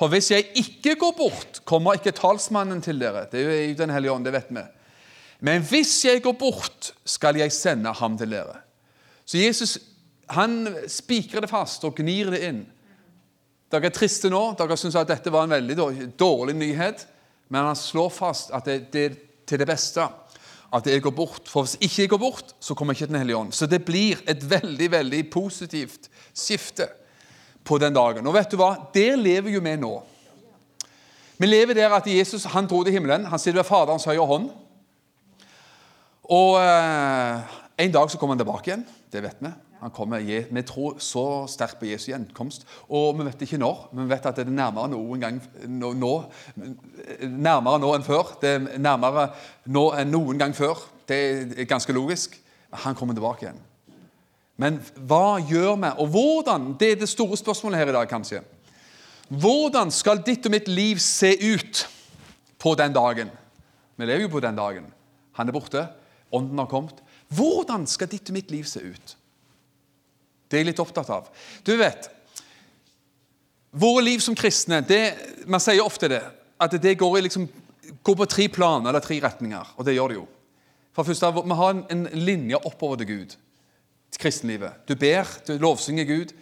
[0.00, 3.26] For hvis jeg ikke går bort, kommer ikke talsmannen til dere.
[3.28, 4.62] Det er jo Den hellige ånd, det vet vi.
[5.44, 8.62] Men hvis jeg går bort, skal jeg sende ham til dere.
[9.28, 9.78] Så Jesus
[10.30, 12.60] han spikrer det fast og gnir det inn
[13.70, 14.38] Dere er triste nå.
[14.58, 15.76] Dere syns at dette var en veldig
[16.18, 17.04] dårlig nyhet.
[17.54, 19.14] Men han slår fast at det, er
[19.46, 20.06] til det beste
[20.74, 21.46] at jeg går bort.
[21.50, 23.52] For hvis ikke jeg går bort, så kommer ikke Den hellige ånd.
[23.54, 26.88] Så det blir et veldig veldig positivt skifte
[27.70, 28.26] på den dagen.
[28.26, 28.72] Og vet du hva?
[28.94, 29.94] Der lever jo vi nå.
[31.40, 33.24] Vi lever der at Jesus han dro til himmelen.
[33.30, 34.50] Han sitter ved Faderens høyre hånd.
[36.30, 38.84] Og eh, en dag så kommer han tilbake igjen.
[39.10, 39.52] Det vet vi.
[39.80, 42.66] Han kommer, Vi tror så sterkt på Jesu gjenkomst.
[42.92, 43.88] Og vi vet ikke når.
[43.92, 46.12] Men vi vet at det er nærmere noen gang nå, nå,
[47.24, 48.36] Nærmere nå enn før.
[48.42, 49.30] Det er nærmere
[49.72, 50.84] nå enn noen gang før.
[51.08, 51.20] Det
[51.56, 52.36] er ganske logisk.
[52.84, 53.62] Han kommer tilbake igjen.
[54.60, 54.76] Men
[55.08, 56.72] hva gjør vi, og hvordan?
[56.80, 58.42] Det er det store spørsmålet her i dag, kanskje.
[59.30, 61.84] Hvordan skal ditt og mitt liv se ut
[62.60, 63.30] på den dagen?
[63.96, 64.90] Vi lever jo på den dagen.
[65.38, 65.86] Han er borte,
[66.34, 67.00] ånden har kommet.
[67.32, 69.16] Hvordan skal ditt og mitt liv se ut?
[70.50, 71.30] Det er jeg litt opptatt av.
[71.64, 72.10] Du vet,
[73.70, 75.14] Våre liv som kristne det,
[75.46, 76.24] Man sier ofte det,
[76.60, 77.44] at det går, liksom,
[78.02, 79.76] går, på tre plan eller tre retninger.
[79.78, 80.24] Og det gjør det jo.
[80.92, 83.36] For først, Vi har en, en linje oppover til Gud,
[84.18, 84.82] kristenlivet.
[84.88, 86.34] Du ber, du lovsynger Gud,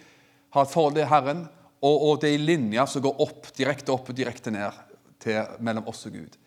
[0.55, 1.45] har et forhold til Herren,
[1.81, 4.79] og, og det er en linje som går opp, direkte opp og direkte ned
[5.21, 6.39] til, mellom oss og Gud.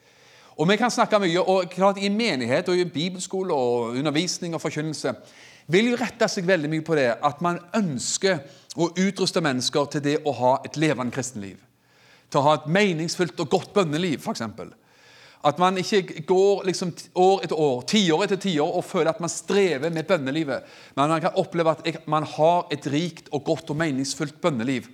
[0.60, 4.60] Og Vi kan snakke mye, og klart i menighet og i bibelskole og undervisning og
[4.60, 5.14] forkynnelse
[5.72, 8.42] vil jo rette seg veldig mye på det at man ønsker
[8.76, 11.56] å utruste mennesker til det å ha et levende kristenliv.
[12.28, 14.42] Til å ha et meningsfullt og godt bønneliv, f.eks.
[15.44, 19.32] At man ikke går liksom år etter år, tiår etter tiår og føler at man
[19.32, 20.68] strever med bønnelivet.
[20.94, 24.86] Men man kan oppleve at man har et rikt og godt og meningsfullt bønneliv.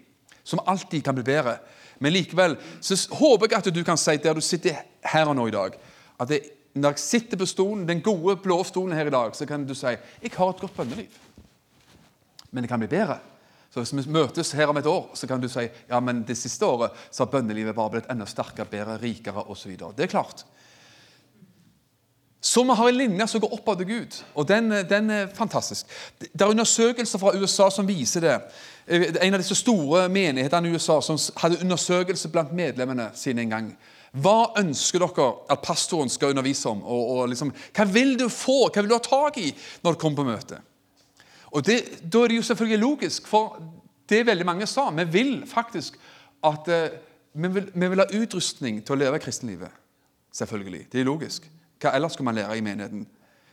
[0.44, 1.58] Som alltid kan bli bedre.
[2.00, 4.80] Men likevel så håper jeg at du kan si der du sitter
[5.12, 5.74] her og nå i dag,
[6.18, 6.40] at det
[6.78, 9.74] når jeg sitter på stolen, den gode, blå stolen her i dag, så kan du
[9.74, 11.16] si jeg har et godt bønneliv.
[12.50, 13.18] Men det kan bli bedre.
[13.84, 16.36] Så Hvis vi møtes her om et år, så kan du si ja, men det
[16.38, 19.76] siste året så har bønnelivet bare blitt enda sterkere, bedre, rikere osv.
[19.96, 20.44] Det er klart.
[22.40, 25.86] Så vi har en linje som går oppad til Gud, og den, den, er fantastisk.
[26.20, 28.36] Det er undersøkelser fra USA som viser det.
[29.22, 33.72] En av disse store menighetene i USA som hadde undersøkelse blant medlemmene sine en gang.
[34.12, 36.80] Hva ønsker dere at pastoren skal undervise om?
[36.86, 39.50] Og, og liksom, hva vil du få, hva vil du ha tak i
[39.82, 40.62] når du kommer på møte?
[41.50, 43.62] Og det, Da er det jo selvfølgelig logisk, for
[44.08, 45.98] det veldig mange sa, vi vil faktisk
[46.44, 46.88] at eh,
[47.32, 49.70] vi, vil, vi, vil, ha utrustning til å leve kristenlivet.
[50.32, 50.86] Selvfølgelig.
[50.92, 51.50] Det er logisk.
[51.80, 53.06] Hva ellers skal man lære i menigheten?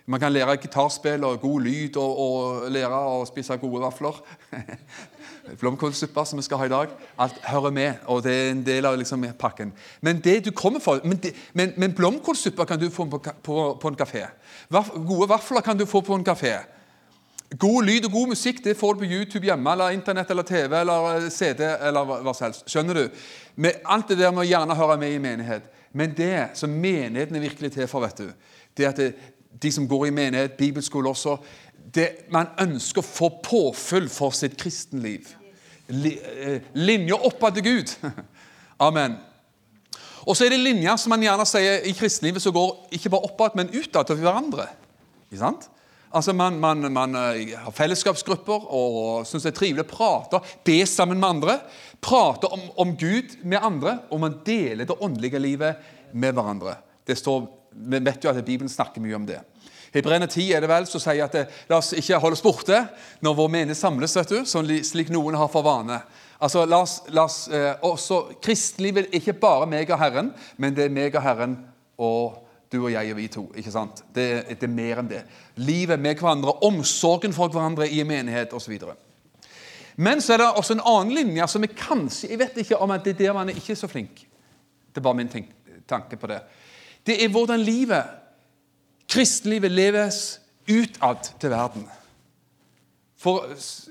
[0.05, 4.19] Man kan lære gitarspill og god lyd og, og lære å spise gode vafler.
[5.59, 6.93] blomkålsuppe som vi skal ha i dag.
[7.21, 9.73] Alt hører med, og det er en del av liksom, pakken.
[10.01, 11.21] Men det du kommer for, men,
[11.53, 14.25] men, men blomkålsuppe kan du få på, på, på en kafé.
[14.69, 16.57] Vaf, gode vafler kan du få på en kafé.
[17.53, 20.79] God lyd og god musikk det får du på YouTube hjemme, eller Internett eller TV
[20.79, 21.61] eller eh, CD.
[21.61, 22.65] eller hva, som helst.
[22.69, 23.21] Skjønner du?
[23.61, 25.69] Med alt det der må gjerne høre med i menighet.
[25.95, 28.31] Men det som menigheten er virkelig til for, vet du,
[28.75, 29.13] det at det,
[29.61, 31.37] de som går i menighet, bibelskole også,
[31.95, 35.29] det, man ønsker å få påfyll for sitt kristenliv.
[35.87, 37.93] Eh, linja oppad til Gud.
[38.87, 39.19] Amen.
[40.25, 43.29] Og så er det linjer som man gjerne sier i kristenlivet som går ikke bare
[43.29, 44.65] oppad, men utad til hverandre.
[45.29, 45.69] Ikke sant?
[46.11, 50.77] Altså Man, man, man eh, har fellesskapsgrupper og syns det er trivelig å prate, be
[50.87, 51.57] sammen med andre.
[52.03, 55.81] Prate om, om, Gud med andre, og man deler det åndelige livet
[56.13, 56.77] med hverandre.
[57.07, 59.41] Det står, Vi vet jo at Bibelen snakker mye om det.
[59.95, 62.43] Hebreerne 10 er det vel, som sier at det, eh, la oss ikke holde oss
[62.43, 62.81] borte
[63.23, 66.01] når vår menighet samles, vet du, sånn, slik noen har for vane.
[66.39, 70.75] Altså, la oss, la oss eh, også, Kristelivet er ikke bare meg og Herren, men
[70.75, 71.55] det er meg og Herren
[71.95, 73.45] og du og jeg og vi to.
[73.55, 74.03] ikke sant?
[74.15, 75.23] Det, det er mer enn det.
[75.61, 78.77] Livet med hverandre, omsorgen for hverandre i en menighet osv.
[79.95, 82.91] Men så er det også en annen linje som jeg kanskje Jeg vet ikke om
[82.91, 84.25] at det er der man er ikke så flink.
[84.91, 85.31] Det er bare min
[85.87, 86.41] tanke på det.
[87.05, 88.03] Det er hvordan livet
[89.07, 91.85] Kristenlivet leves utad til verden.
[93.21, 93.45] For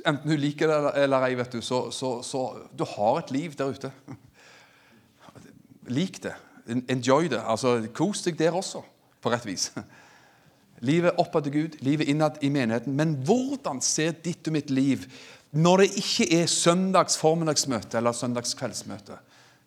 [0.06, 2.42] enten du liker det eller ei, vet du, så, så, så
[2.74, 3.90] du har et liv der ute.
[5.96, 6.34] Lik det.
[6.68, 7.42] Enjoy det.
[7.46, 8.83] altså Kos deg der også,
[9.20, 9.70] på rett vis.
[10.85, 12.96] Livet oppad til Gud, livet innad i menigheten.
[12.96, 15.07] Men hvordan ser ditt og mitt liv
[15.55, 19.16] når det ikke er søndags formiddagsmøte eller søndags kveldsmøte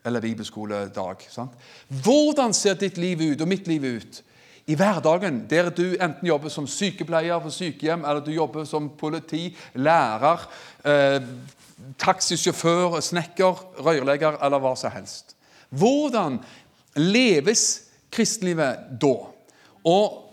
[0.05, 1.23] eller bibelskoledag?
[1.31, 1.55] Sant?
[2.03, 4.21] Hvordan ser ditt liv ut og mitt liv ut
[4.67, 9.55] i hverdagen, der du enten jobber som sykepleier på sykehjem, eller du jobber som politi,
[9.79, 10.43] lærer,
[10.83, 11.21] eh,
[11.97, 15.37] taxisjåfør, snekker, rørlegger eller hva som helst.
[15.69, 16.41] Hvordan
[16.99, 17.63] leves
[18.13, 19.15] kristenlivet da?
[19.87, 20.23] Og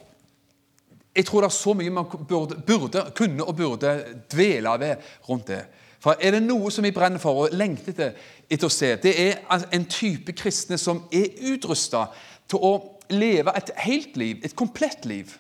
[1.15, 3.95] jeg tror det er så mye man burde, burde, kunne og burde
[4.33, 4.97] dvele ved
[5.29, 5.63] rundt det.
[6.03, 8.17] For er det noe som vi brenner for og lengter etter,
[8.51, 9.39] etter å se, det er
[9.73, 12.09] en type kristne som er utrusta
[12.51, 12.75] til å
[13.15, 15.33] leve et helt liv, et komplett liv.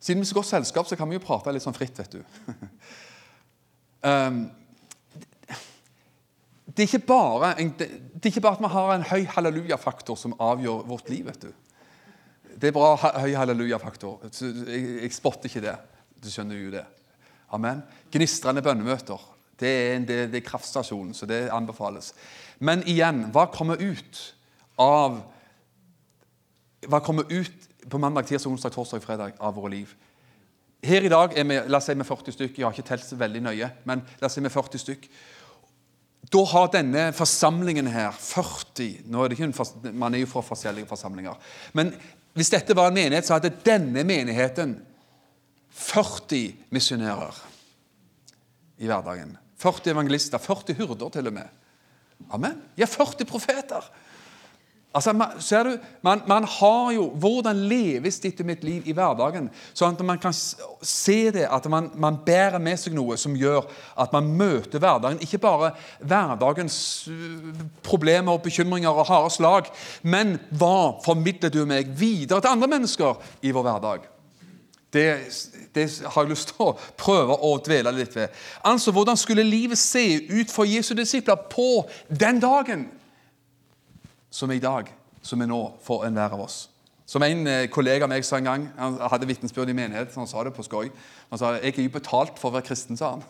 [0.00, 2.16] Siden vi er så godt selskap, så kan vi jo prate litt sånn fritt, vet
[2.16, 2.22] du.
[4.08, 4.40] um,
[6.76, 7.88] det, er bare det,
[8.22, 11.26] er ikke bare at vi har en høy halleluja-faktor som avgjør vårt liv.
[11.26, 11.52] vet du.
[12.60, 14.26] Det er bra høy halleluja-faktor.
[14.28, 15.76] Jeg, jeg spotter ikke det.
[16.20, 16.84] Du skjønner jo det.
[17.56, 17.82] Amen.
[18.12, 19.22] Gnistrende bønnemøter.
[19.60, 22.14] Det er, en, det, det er kraftstasjonen, så det anbefales.
[22.60, 24.22] Men igjen, hva kommer ut
[24.80, 25.20] av
[26.88, 29.90] Hva kommer ut på mandag, tirsdag, onsdag, torsdag og fredag av våre liv?
[30.80, 32.56] Her i dag er vi la oss si med 40 stykk.
[32.56, 35.08] Jeg har ikke telt så veldig nøye, men la oss si med 40 stykk.
[36.28, 40.42] Da har denne forsamlingen her 40 nå er det ikke en, Man er jo fra
[40.44, 41.38] forskjellige forsamlinger.
[41.72, 41.94] Men
[42.36, 44.76] hvis dette var en menighet, så hadde denne menigheten
[45.80, 47.40] 40 misjonærer
[48.80, 49.34] i hverdagen.
[49.60, 51.48] 40 evangelister, 40 hurder til og med.
[52.30, 52.60] Amen.
[52.78, 53.88] Ja, 40 profeter.
[54.94, 59.46] Altså, man, ser du, man, man, har jo Hvordan leves dette mitt liv i hverdagen?
[59.70, 63.68] Sånn at man kan se det, at man, man, bærer med seg noe som gjør
[63.94, 65.22] at man møter hverdagen.
[65.22, 65.72] Ikke bare
[66.02, 69.70] hverdagens øh, problemer og bekymringer og harde slag,
[70.02, 74.10] men hva formidler du meg videre til andre mennesker i vår hverdag?
[74.90, 75.06] Det,
[75.74, 78.34] det, har jeg lyst til å prøve å dvele litt ved.
[78.66, 82.88] Altså, Hvordan skulle livet se ut for Jesu disipler på den dagen
[84.30, 84.90] som er i dag,
[85.22, 86.64] som er nå, for enhver av oss?
[87.10, 90.22] Som en eh, kollega av meg sa en gang, han hadde vitnesbyrd i menighet, så
[90.22, 90.92] han sa det på skoj.
[91.32, 93.24] Han sa jeg er jo betalt for å være kristen, sa han.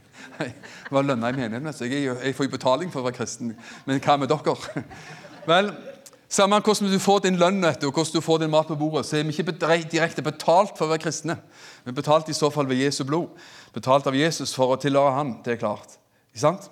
[0.40, 0.54] jeg
[0.96, 3.52] var lønna i menigheten, så jeg, jeg får jo betaling for å være kristen.
[3.84, 4.84] Men hva med dere?
[5.50, 5.68] Vel,
[6.32, 9.20] samme hvordan du får din lønn og hvordan du får din mat på bordet, så
[9.20, 9.52] er vi ikke
[9.92, 11.36] direkte betalt for å være kristne.
[11.84, 13.36] Vi er betalt i så fall ved Jesu blod.
[13.76, 15.36] Betalt av Jesus for å tilhøre Han.
[15.44, 16.00] Det er klart.
[16.32, 16.70] Ikke sant?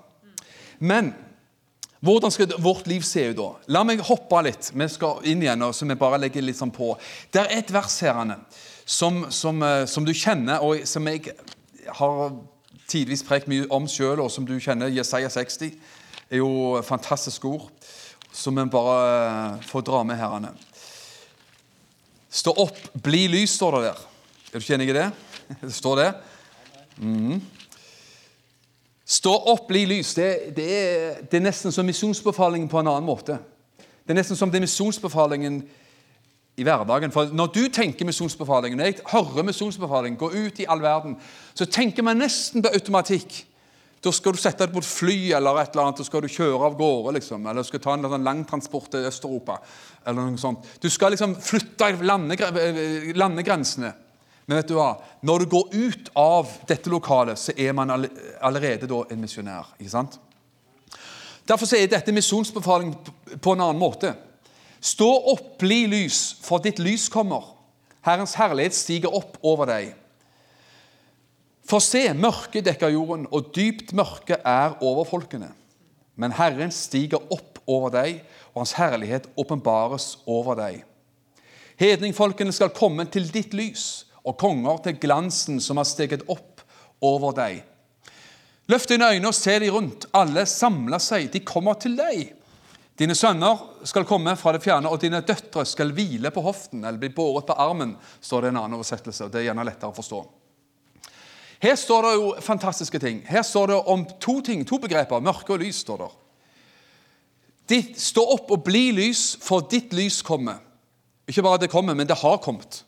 [0.80, 1.12] Men
[2.04, 3.48] hvordan skal vårt liv se ut da?
[3.72, 4.70] La meg hoppe litt.
[4.76, 6.92] Vi skal inn igjen, så vi bare legger litt sånn på.
[7.32, 8.34] Det er et vers her
[8.84, 11.32] som, som, eh, som, du kjenner, og som jeg
[11.96, 12.34] har
[12.90, 14.92] tidvis prekt mye om sjøl, og som du kjenner.
[14.92, 15.72] Jesaja 60
[16.28, 17.70] er jo fantastisk ord
[18.34, 20.48] som vi bare får dra med her.
[22.34, 24.06] Stå opp, bli lys, står det der.
[24.50, 25.10] Er du ikke enig i det?
[25.60, 26.08] Det står det.
[26.98, 27.40] Mm.
[29.04, 30.14] Stå opp, bli lys.
[30.16, 33.38] Det, det, er, det er, nesten som misjonsbefalingen på en annen måte.
[33.76, 35.62] Det er nesten som det er misjonsbefalingen
[36.56, 37.12] i hverdagen.
[37.12, 41.18] For Når du tenker misjonsbefalingen, når jeg hører misjonsbefalingen, gå ut i all verden,
[41.54, 43.44] så tenker man nesten på automatikk
[44.04, 46.28] da skal du sette deg på et fly eller et eller annet, og skal du
[46.28, 47.14] kjøre av gårde.
[47.16, 49.58] Liksom, eller du skal ta en sånn langtransport til Øst-Europa.
[50.04, 50.66] eller noe sånt.
[50.80, 51.88] Du skal liksom flytte
[53.16, 53.94] landegrensene.
[54.46, 54.90] Men vet du hva?
[55.24, 59.72] når du går ut av dette lokalet, så er man allerede da en misjonær.
[59.78, 60.18] ikke sant?
[61.48, 62.94] Derfor er dette misjonsbefaling
[63.40, 64.14] på en annen måte.
[64.84, 67.54] Stå opp, bli lys, for ditt lys kommer.
[68.04, 69.94] Herrens herlighet stiger opp over deg.
[71.64, 75.54] For se, mørket dekker jorden, og dypt mørke er over folkene.
[76.20, 78.20] Men Herren stiger opp over deg,
[78.52, 80.82] og Hans herlighet åpenbares over deg.
[81.80, 86.62] Hedningfolkene skal komme til ditt lys, og konger til glansen som har steget opp
[87.04, 87.62] over deg.
[88.72, 90.06] Løft dine øyne og se de rundt.
[90.16, 92.32] Alle samler seg, de kommer til deg.
[92.96, 97.00] Dine sønner skal komme fra det fjerne, og dine døtre skal hvile på hoften eller
[97.02, 99.26] bli båret på armen, står det i en annen oversettelse.
[99.26, 100.20] og Det er gjerne lettere å forstå.
[101.64, 103.22] Her står det jo fantastiske ting.
[103.26, 105.20] Her står det om to ting, to begreper.
[105.20, 105.82] Mørke og lys.
[105.82, 106.06] står.
[107.66, 110.60] Ditt, stå opp og bli lys, for ditt lys kommer.
[111.28, 112.84] Ikke bare det kommer, men det har kommet.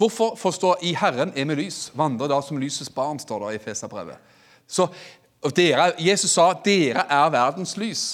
[0.00, 1.90] Hvorfor forstå i Herren er vi lys?
[1.94, 4.16] Vandre da som lysets barn, står det i Feserbrevet.
[4.66, 4.86] Så
[5.56, 8.04] dere, Jesus sa dere er verdens lys.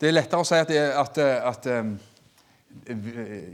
[0.00, 1.92] Det er lettere å si at, at, at, at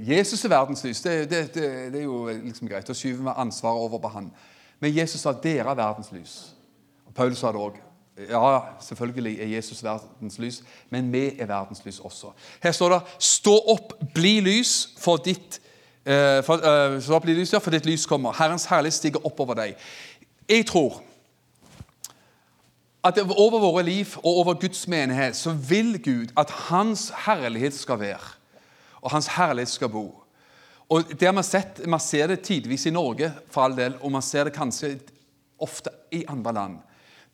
[0.06, 1.02] Jesus er verdenslys.
[1.02, 2.94] Det, det, det, det, er jo liksom greit.
[2.94, 4.30] å skyve med ansvaret over på han.
[4.78, 6.38] Men Jesus sa dere er verdens lys.
[7.10, 7.82] Og Paul sa det òg.
[8.30, 10.62] Ja, selvfølgelig er Jesus verdens lys,
[10.94, 12.30] men vi er verdens lys også.
[12.62, 15.65] Her står det 'Stå opp, bli lys, for ditt, uh,
[16.46, 18.36] for, uh, så bli lys, ja, for ditt lys kommer'.
[18.38, 19.76] Herrens herlighet stiger oppover deg.
[20.48, 21.02] Jeg tror
[23.06, 28.00] at over våre liv og over Guds menighet så vil Gud at Hans herlighet skal
[28.00, 28.36] være
[29.06, 30.06] og Hans herlighet skal bo.
[30.88, 34.22] Og det Man sett, man ser det tidvis i Norge, for all del, og man
[34.22, 34.98] ser det kanskje
[35.58, 36.78] ofte i andre land,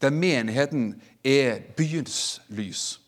[0.00, 3.00] der menigheten er byens lys.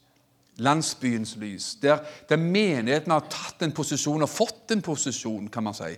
[0.56, 1.74] Landsbyens lys.
[1.82, 5.94] Der, der menigheten har tatt en posisjon og fått en posisjon, kan man si,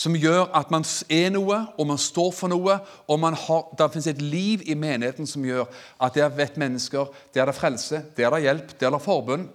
[0.00, 3.90] som gjør at man er noe, og man står for noe, og man har, det
[3.92, 5.66] finnes et liv i menigheten som gjør
[6.00, 9.02] at der vet mennesker, der er det frelse, der er det hjelp, der er det
[9.04, 9.50] forbund.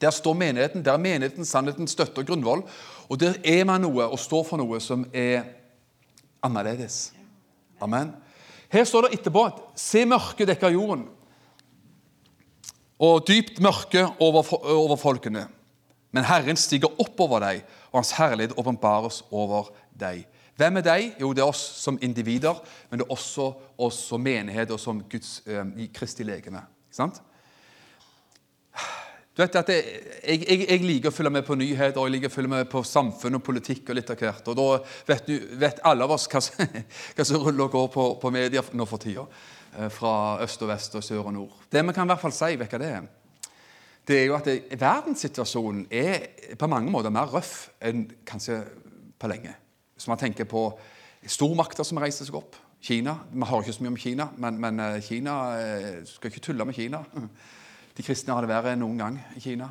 [0.00, 2.62] Der står menigheten, der er menigheten sannheten, støtte og grunnvoll.
[3.08, 5.42] Og der er man noe og står for noe som er
[6.44, 7.12] annerledes.
[7.80, 8.14] Amen.
[8.72, 11.08] Her står det etterpå at se mørket dekker jorden,
[13.00, 15.46] og dypt mørke over, over folkene.
[16.10, 20.26] Men Herren stiger oppover deg, og Hans herlighet åpenbares over deg.
[20.60, 21.14] Hvem er deg?
[21.22, 22.58] Jo, det er oss som individer,
[22.90, 23.46] men det er også
[23.80, 26.60] oss som menighet og som Guds eh, Kristi legeme.
[26.92, 27.22] Sant?
[29.30, 32.28] Du vet at jeg, jeg, jeg, liker å følge med på nyheter og jeg liker
[32.28, 33.86] å følge med på samfunn og politikk.
[33.88, 34.66] og litt av hvert, og Da
[35.08, 36.42] vet, du, vet alle av oss hva,
[37.16, 39.24] hva som ruller og går på, på media nå for tida.
[39.78, 41.52] Eh, fra øst og vest og sør og nord.
[41.72, 43.02] Det vi kan i hvert fall si, hva det er,
[44.08, 48.64] det er jo at det, verdenssituasjonen er på mange måter mer røff enn kanskje
[49.20, 49.52] på lenge.
[49.94, 50.64] Hvis man tenker på
[51.26, 52.56] stormakter som reiser seg opp.
[52.80, 53.18] Kina.
[53.30, 56.64] Vi har ikke så mye om Kina, men, men eh, Kina eh, skal ikke tulle
[56.64, 57.04] med Kina.
[57.96, 59.68] De kristne har det verre enn noen gang i Kina.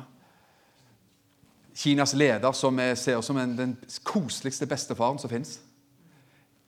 [1.74, 3.72] Kinas leder, som er, ser som en, den
[4.06, 5.58] koseligste bestefaren som fins,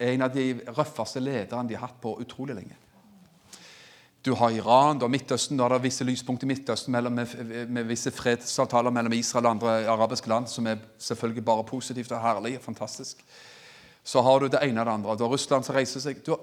[0.00, 2.74] er en av de røffeste lederne de har hatt på utrolig lenge.
[4.24, 7.32] Du har Iran, du har Midtøsten, er det visse lyspunkter i Midtøsten mellom, med,
[7.66, 12.22] med, visse fredsavtaler mellom Israel og andre arabiske land, som er selvfølgelig bare positivt og
[12.22, 13.24] herlig og fantastisk.
[14.04, 15.16] Så har du det ene og det andre.
[15.18, 16.38] Du har Russland som reiser seg har,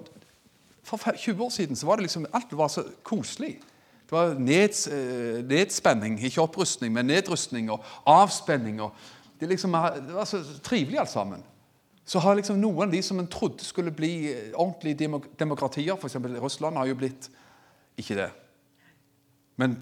[0.84, 3.58] For 20 år siden så var det liksom, alt var så koselig.
[4.04, 8.80] Det var neds, eh, nedspenning, ikke opprustning, men nedrustning og avspenning.
[8.82, 8.92] Og
[9.40, 11.44] det, liksom, det, var så trivelig alt sammen.
[12.04, 16.16] Så har liksom noen av de som en trodde skulle bli eh, ordentlige demokratier, f.eks.
[16.42, 17.30] Russland, har jo blitt
[17.98, 18.28] ikke det.
[19.60, 19.76] Men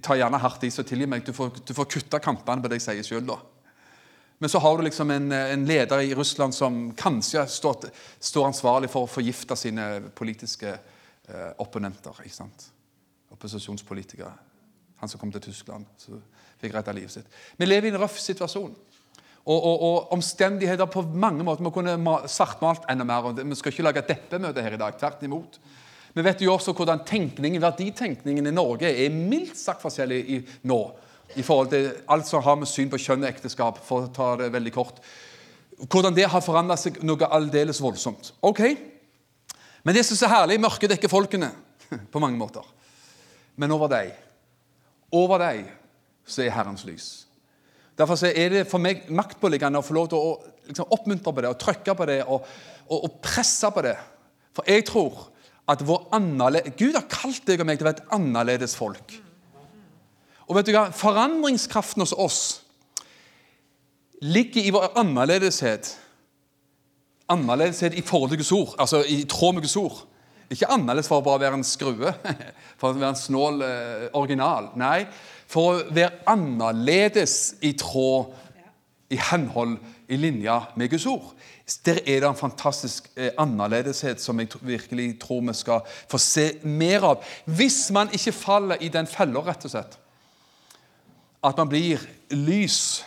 [0.00, 1.24] ta gjerne hardt i, så tilgi meg.
[1.26, 3.38] Du får, du får kutta kampene på det jeg sier sjøl, da.
[4.42, 7.84] Men så har du liksom en, en, leder i Russland som kanskje står,
[8.18, 9.84] står ansvarlig for å forgifte sine
[10.18, 12.16] politiske eh, opponenter.
[12.24, 12.64] ikke sant?
[13.30, 14.32] Opposisjonspolitikere.
[14.98, 16.18] Han som kom til Tyskland, som
[16.58, 17.30] fikk redda livet sitt.
[17.58, 18.74] Vi lever i en røff situasjon.
[19.42, 21.62] Og, og, og, omstendigheter på mange måter.
[21.66, 23.30] Vi kunne svartmalt enda mer.
[23.38, 24.98] Vi skal ikke lage et deppemøte her i dag.
[24.98, 25.58] Tvert imot.
[26.12, 30.80] Vi vet jo også hvordan tenkningen, verditenkningen i Norge er mildt sagt forskjellig i, nå.
[31.32, 34.34] I forhold til alt som har med syn på kjønn og ekteskap, for å ta
[34.36, 34.98] det veldig kort.
[35.80, 38.34] Hvordan det har forandra seg noe aldeles voldsomt.
[38.44, 38.64] Ok,
[39.82, 41.48] Men det som er så herlig, mørket dekker folkene
[42.12, 42.62] på mange måter.
[43.58, 44.12] Men over deg,
[45.10, 45.64] over deg,
[46.22, 47.08] så er Herrens lys.
[47.98, 50.36] Derfor er det for meg maktpåliggende å få lov til å
[50.68, 52.46] liksom, oppmuntre på det og trykke på det og,
[52.86, 53.96] og, og presse på det.
[54.54, 55.31] For jeg tror
[55.70, 59.14] at Gud har kalt deg og meg til å være et annerledes folk.
[60.48, 60.88] Og vet du hva?
[60.94, 62.40] Forandringskraften hos oss
[64.22, 65.94] ligger i vår annerledeshet.
[67.32, 70.02] Annerledeshet i forhold til Guds ord, altså i tråd med Guds ord.
[70.52, 72.12] Ikke annerledes for å bare være en skrue,
[72.78, 74.68] for å være en snål eh, original.
[74.78, 75.06] Nei,
[75.50, 78.34] for å være annerledes i tråd,
[79.12, 79.78] i henhold,
[80.12, 81.32] i linja med Guds ord.
[81.86, 85.80] Der er det en fantastisk eh, annerledeshet som jeg virkelig tror vi skal
[86.10, 87.24] få se mer av.
[87.46, 89.98] Hvis man ikke faller i den fella, rett og slett.
[91.42, 93.04] At man blir lys.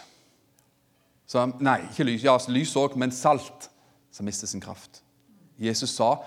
[1.27, 3.69] Så, nei, ikke lys, ja, lys òg, men salt
[4.11, 5.01] som mister sin kraft.
[5.59, 6.17] Jesus sa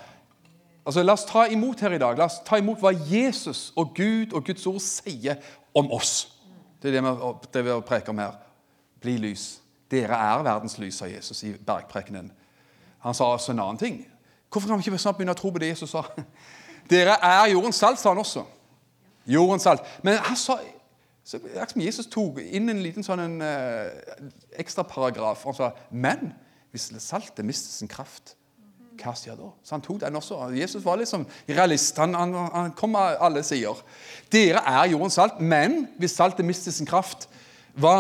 [0.89, 2.17] altså La oss ta imot her i dag.
[2.17, 5.37] La oss ta imot hva Jesus og Gud og Guds ord sier
[5.77, 6.31] om oss.
[6.81, 8.39] Det er det vi, det vi preker om her.
[9.03, 9.59] Bli lys.
[9.91, 12.31] Dere er verdens lys, sa Jesus i bergprekenen.
[13.05, 14.01] Han sa også en annen ting.
[14.53, 16.05] Hvorfor kan vi ikke snart begynne å tro på det Jesus sa?
[16.93, 18.45] Dere er jordens salt, sa han også.
[19.29, 19.85] Jordens salt.
[20.03, 20.59] Men han sa
[21.29, 21.37] så
[21.69, 24.21] som Jesus tok inn en liten sånn en, uh,
[24.57, 25.43] ekstra paragraf.
[25.45, 26.31] Han sa men
[26.73, 28.33] hvis saltet mister sin kraft,
[28.99, 29.51] hva skjer da?
[29.63, 30.41] Så han tok den også.
[30.57, 32.01] Jesus var liksom realist.
[32.01, 33.79] Han, han, han kom av alle sider.
[34.33, 37.29] Dere er jordens salt, men hvis saltet mister sin kraft,
[37.79, 37.97] hva,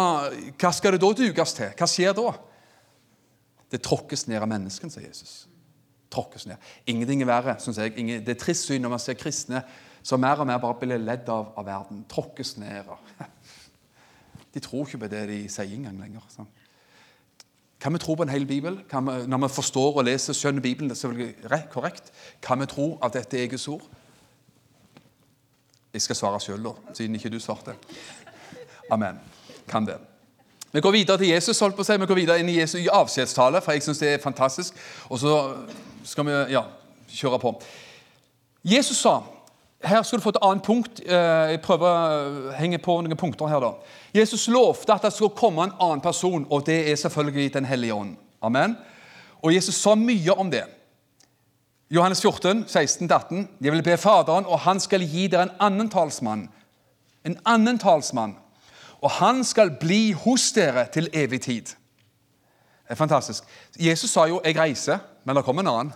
[0.59, 1.71] hva skal det da dukes til?
[1.79, 2.33] Hva skjer da?
[3.71, 5.45] Det tråkkes ned av menneskene, sier Jesus.
[6.13, 6.71] Tråkkes ned.
[6.89, 7.95] Ingenting er verre, synes jeg.
[8.01, 9.63] Ingen, det er trist syn når man ser kristne
[10.03, 12.03] som mer og mer bare blir ledd av, av verden.
[12.11, 12.89] Tråkkes ned.
[14.55, 16.25] De tror ikke på det de sier engang lenger.
[16.33, 16.49] Sånn.
[17.79, 18.81] Kan vi tro på en hel bibel?
[18.81, 22.11] Vi, når vi forstår og leser skjønner Bibelen, det er selvfølgelig korrekt.
[22.43, 23.85] Kan vi tro at dette er Guds ord?
[25.93, 27.77] Jeg skal svare sjøl, siden ikke du svarte.
[28.91, 29.21] Amen
[29.69, 29.99] kan det.
[30.73, 31.97] Vi går videre til Jesus, holdt på å si.
[31.97, 34.77] Vi går videre inn i Jesu avskjedstale, for jeg syns det er fantastisk.
[35.09, 35.35] Og så
[36.05, 36.67] skal vi ja,
[37.09, 37.55] kjøre på.
[38.69, 39.21] Jesus sa
[39.85, 41.01] her skal du få et annet punkt.
[41.07, 43.61] Eh, jeg prøver å henge på noen punkter her.
[43.63, 43.73] da.
[44.15, 47.95] Jesus lovte at det skulle komme en annen person, og det er selvfølgelig Den hellige
[47.95, 48.17] ånd.
[48.43, 48.77] Amen.
[49.43, 50.65] Og Jesus sa mye om det.
[51.91, 53.47] Johannes 14, 16-18.
[53.61, 56.49] Jeg vil be Faderen, og han skal gi dere en annen talsmann.
[57.25, 58.37] En annen talsmann.
[59.03, 61.75] Og han skal bli hos dere til evig tid.
[62.89, 63.45] Det er fantastisk.
[63.81, 65.93] Jesus sa jo 'jeg reiser', men det kommer en annen.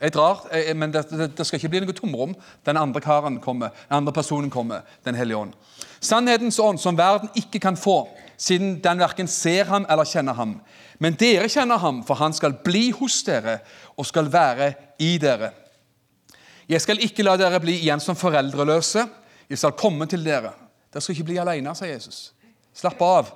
[0.00, 2.34] Jeg drar, men det, det, det, skal ikke bli noe tomrom.
[2.66, 5.52] Den andre karen kommer, den andre personen kommer, Den hellige ånd.
[6.00, 10.60] Sannhetens ånd, som verden ikke kan få, siden den verken ser ham eller kjenner ham.
[10.98, 13.58] Men dere kjenner ham, for han skal bli hos dere
[13.96, 15.50] og skal være i dere.
[16.68, 19.04] Jeg skal ikke la dere bli igjen som foreldreløse.
[19.50, 20.52] Jeg skal komme til dere.
[20.90, 22.32] Dere skal ikke bli alene, sa Jesus.
[22.74, 23.32] Slapp av.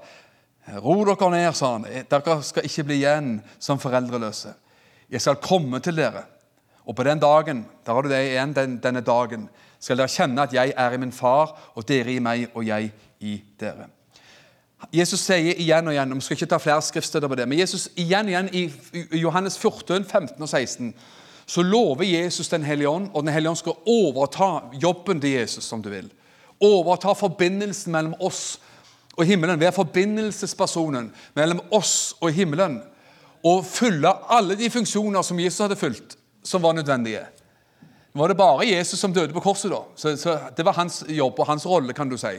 [0.83, 1.87] Ro dere ned, sa han.
[2.11, 4.55] Dere skal ikke bli igjen som foreldreløse.
[5.11, 6.25] Jeg skal komme til dere.
[6.85, 9.49] Og på den dagen, der har du det igjen, den, denne dagen,
[9.81, 12.91] skal dere kjenne at jeg er i min far, og dere i meg, og jeg
[13.21, 13.89] i dere.
[14.93, 17.59] Jesus sier igjen og igjen, og Vi skal ikke ta flere skriftsteder på det, men
[17.59, 20.95] Jesus igjen og igjen i Johannes 14, 15 og 16
[21.47, 25.65] så lover Jesus Den hellige ånd, og Den hellige ånd skal overta jobben til Jesus,
[25.65, 26.11] som du vil.
[26.61, 28.61] Overta forbindelsen mellom oss
[29.17, 29.61] og himmelen.
[29.61, 32.81] Være forbindelsespersonen mellom oss og himmelen.
[33.45, 37.27] Og fylle alle de funksjoner som Jesus hadde fylt, som var nødvendige.
[38.15, 39.83] Nå var det bare Jesus som døde på korset, da.
[39.97, 42.37] Så, så Det var hans jobb og hans rolle, kan du si.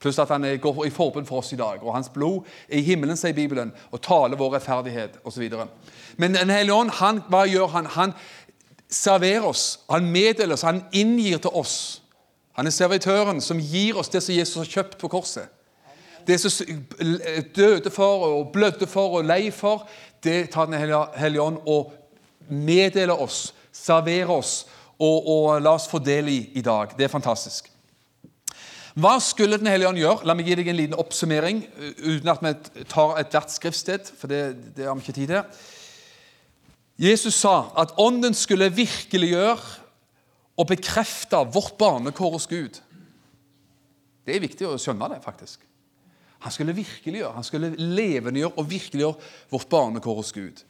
[0.00, 1.82] Pluss at han går i forbund for oss i dag.
[1.82, 5.50] Og hans blod er i himmelen, sier Bibelen, og taler vår rettferdighet osv.
[6.16, 7.86] Men Den hellige ånd, han, hva gjør han?
[7.86, 8.12] Han
[8.88, 12.02] serverer oss, han meddeler oss, han inngir til oss.
[12.58, 15.46] Han er servitøren som gir oss det som Jesus har kjøpt på korset.
[16.26, 16.80] Det som
[17.54, 19.86] døde for og blødde for og lei for,
[20.26, 21.92] det tar Den hellige ånd og
[22.50, 24.66] meddeler oss, serverer oss
[24.98, 26.98] og, og la oss få del i i dag.
[26.98, 27.70] Det er fantastisk.
[28.98, 30.26] Hva skulle Den hellige ånd gjøre?
[30.26, 31.62] La meg gi deg en liten oppsummering
[32.02, 35.60] uten at vi tar ethvert skriftsted, for det, det har vi ikke tid til.
[36.98, 39.86] Jesus sa at Ånden skulle virkeliggjøre
[40.58, 42.80] og bekrefte vårt barnekår hos Gud.
[44.26, 45.62] Det er viktig å skjønne det, faktisk.
[46.44, 50.64] Han skulle virkeliggjøre, han skulle levendegjøre og virkeliggjøre vårt barnekår hos Gud.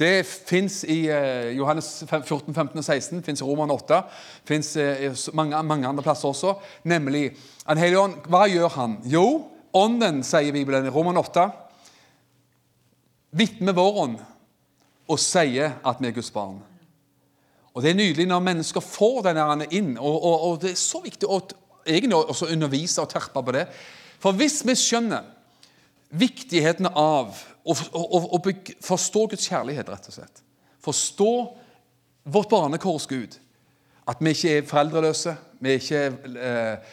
[0.00, 3.98] Det fins i eh, Johannes 14, 15 og 16, fins i Roman 8,
[4.48, 6.54] fins eh, mange, mange, andre plasser også.
[6.88, 7.34] Nemlig
[7.66, 8.96] Den hellige ånd, hva gjør han?
[9.04, 9.26] Jo,
[9.76, 11.44] ånden, sier Bibelen i Roman 8,
[13.36, 14.16] vitner vår ånd
[15.10, 16.56] og sier at vi er Guds barn.
[17.74, 21.02] Og Det er nydelig når mennesker får denne inn, og, og, og det er så
[21.04, 23.66] viktig å også undervise og terpe på det.
[24.20, 25.28] For hvis vi skjønner
[26.10, 30.42] viktigheten av å forstå Guds kjærlighet, rett og slett.
[30.82, 31.30] Forstå
[32.32, 33.36] vårt barnekors Gud.
[34.08, 36.04] At vi ikke er foreldreløse, vi er ikke
[36.40, 36.92] eh,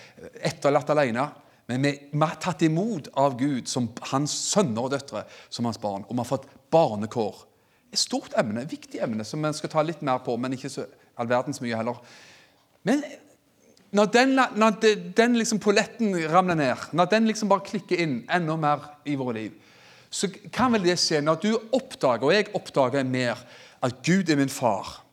[0.51, 1.25] etterlatt alene.
[1.67, 5.79] Men vi, vi er tatt imot av Gud som hans sønner og døtre, som hans
[5.81, 6.05] barn.
[6.07, 7.41] Og vi har fått barnekår.
[7.93, 10.71] Et stort emne, et viktig emne, som vi skal ta litt mer på, men ikke
[10.71, 12.01] så all verdens mye heller.
[12.87, 13.03] Men
[13.95, 14.81] når den, når
[15.17, 19.37] den liksom polletten ramler ned, når den liksom bare klikker inn enda mer i våre
[19.39, 19.55] liv,
[20.09, 23.39] så kan vel det skje når du oppdager, og jeg oppdager mer,
[23.83, 25.03] at Gud er min far.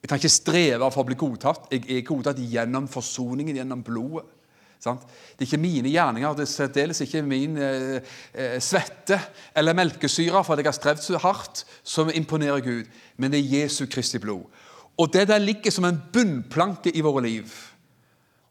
[0.00, 1.68] Jeg kan ikke streve for å bli godtatt.
[1.72, 4.24] Jeg er godtatt gjennom forsoningen, gjennom blodet.
[4.80, 8.00] Det er ikke mine gjerninger, det er særdeles ikke min eh,
[8.32, 9.18] eh, svette
[9.56, 13.60] eller melkesyre for at jeg har strevd så hardt, som imponerer Gud, men det er
[13.60, 14.46] Jesu Kristi blod.
[14.98, 17.52] Og det der ligger som en bunnplanke i våre liv,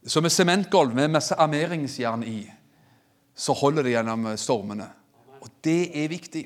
[0.07, 2.43] som et sementgulv med masse armeringsjern i,
[3.36, 4.88] så holder det gjennom stormene.
[5.41, 6.45] Og det er viktig.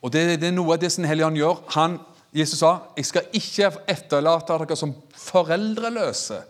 [0.00, 1.62] Og det, det er noe av det som Helligånd gjør.
[1.76, 1.98] Han,
[2.36, 6.40] Jesus sa jeg skal ikke etterlate dere som foreldreløse.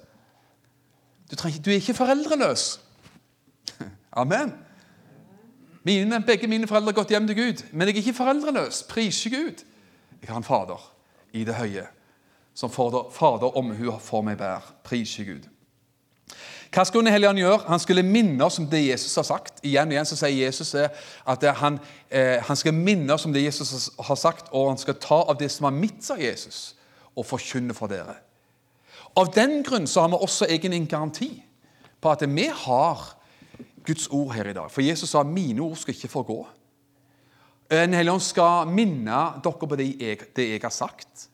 [1.31, 2.81] Du, trenger, du er ikke foreldreløs.
[4.13, 4.53] Amen.
[5.83, 8.83] Mine, begge mine foreldre har gått hjem til Gud, men jeg er ikke foreldreløs.
[8.89, 9.63] Priser Gud.
[10.21, 10.93] Jeg har en fader
[11.33, 11.87] i det høye,
[12.55, 14.75] som fader, fader omhu for meg bær.
[14.85, 15.49] Priser Gud.
[16.71, 17.63] Hva skulle Den hellige ånd gjøre?
[17.67, 19.59] Han skulle minne oss om det Jesus har sagt.
[19.67, 23.43] Igjen og igjen så sier Jesus at han, eh, han, skal minne oss om det
[23.43, 26.77] Jesus har sagt, og han skal ta av det som er mitt, sa Jesus,
[27.17, 28.21] og forkynne for dere.
[29.17, 31.31] Av den grunn så har vi også egen en garanti
[32.01, 33.03] på at vi har
[33.87, 34.71] Guds ord her i dag.
[34.71, 36.47] For Jesus sa 'mine ord skal ikke forgå'.
[37.71, 41.29] Den hellige ånd skal minne dere på det jeg, det jeg har sagt.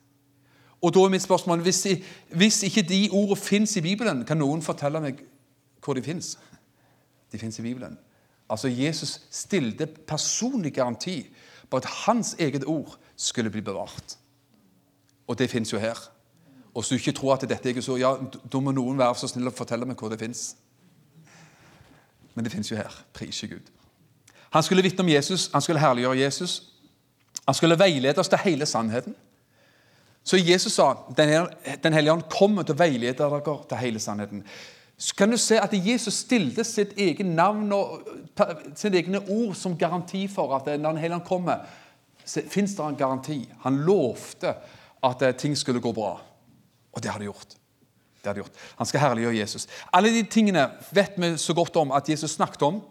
[0.81, 1.87] Og da er mitt spørsmål, hvis,
[2.29, 5.23] hvis ikke de ordene fins i Bibelen, kan noen fortelle meg
[5.83, 6.37] hvor de fins?
[7.31, 7.97] De fins i Bibelen.
[8.49, 11.33] Altså Jesus stilte personlig garanti
[11.69, 14.17] på at hans eget ord skulle bli bevart.
[15.27, 15.97] Og det fins jo her.
[16.77, 18.11] Og hvis du ikke tror at dette er så, ja,
[18.53, 20.51] da må noen være så snill å fortelle meg hvor det fins.
[22.37, 22.93] Men det fins jo her.
[23.17, 23.71] Prise Gud.
[24.53, 26.59] Han skulle vitne om Jesus, han skulle herliggjøre Jesus.
[27.47, 29.15] Han skulle veilede oss til hele sannheten.
[30.27, 34.43] Så Jesus sa Den hel- hellige ånd kommer til å veilede dere til hele sannheten.
[34.97, 38.01] Så kan du se at Jesus stilte sitt eget navn og
[38.35, 41.65] ta- sine egne ord som garanti for at når Den hellige ånd kommer,
[42.25, 43.49] fins det en garanti.
[43.63, 44.53] Han lovte
[45.03, 46.19] at eh, ting skulle gå bra.
[46.97, 47.53] Og det har de gjort.
[48.17, 48.61] Det har de gjort.
[48.79, 49.67] Han skal herliggjøre Jesus.
[49.93, 52.81] Alle de tingene vet vi så godt om at Jesus snakket om.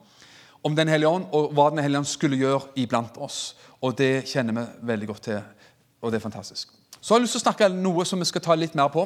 [0.65, 3.57] Om Den hellige ånd og hva Den hellige ånd skulle gjøre iblant oss.
[3.83, 5.43] Og det kjenner vi veldig godt til,
[6.01, 6.71] og det er fantastisk.
[7.01, 8.89] Så har jeg lyst til å snakke om noe som vi skal ta litt mer
[8.95, 9.05] på.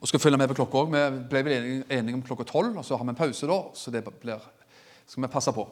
[0.00, 0.90] Og skal følge med på klokka òg.
[0.92, 3.60] Vi ble vel enige- om klokka tolv, og så har vi en pause da.
[3.74, 4.40] Så det blir,
[5.06, 5.68] skal vi passe på.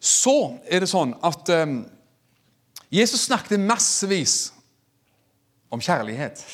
[0.00, 1.84] Så er det sånn at um,
[2.92, 4.52] Jesus snakket massevis
[5.72, 6.44] om kjærlighet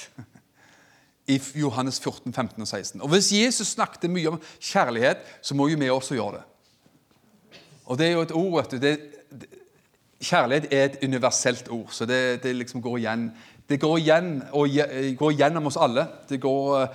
[1.26, 3.00] i Johannes 14, 15 og 16.
[3.02, 6.42] Og Hvis Jesus snakket mye om kjærlighet, så må jo vi også gjøre det.
[7.84, 8.76] Og det er jo et ord, vet du.
[8.78, 8.98] Det,
[10.22, 13.30] kjærlighet er et universelt ord, så det, det liksom går igjen.
[13.68, 14.68] Det går igjen og
[15.18, 16.06] går gjennom oss alle.
[16.28, 16.86] Det, går,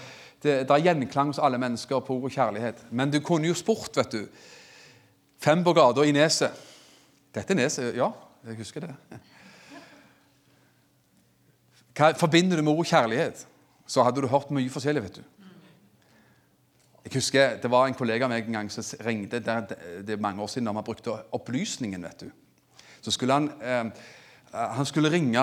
[0.44, 2.86] det, det er gjenklang hos alle mennesker på ordet kjærlighet.
[2.92, 4.28] Men du kunne jo spurt, vet du.
[5.40, 6.64] Fem på gata i Neset.
[7.36, 8.12] Dette er Neset, ja.
[8.48, 8.94] Jeg husker det.
[11.98, 13.48] Hva forbinder du med ordet kjærlighet?
[13.88, 15.24] Så hadde du hørt mye forskjellig, vet du.
[17.08, 19.62] Jeg husker Det var en kollega av meg en gang som ringte der,
[20.04, 22.04] det er mange år siden da man brukte opplysningen.
[22.04, 22.32] vet du.
[23.02, 23.92] Så skulle han eh,
[24.52, 25.42] han skulle ringe,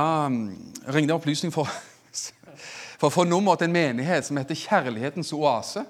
[0.92, 1.68] ringe opplysning for,
[3.00, 5.84] for å få nummer til en menighet som heter Kjærlighetens oase.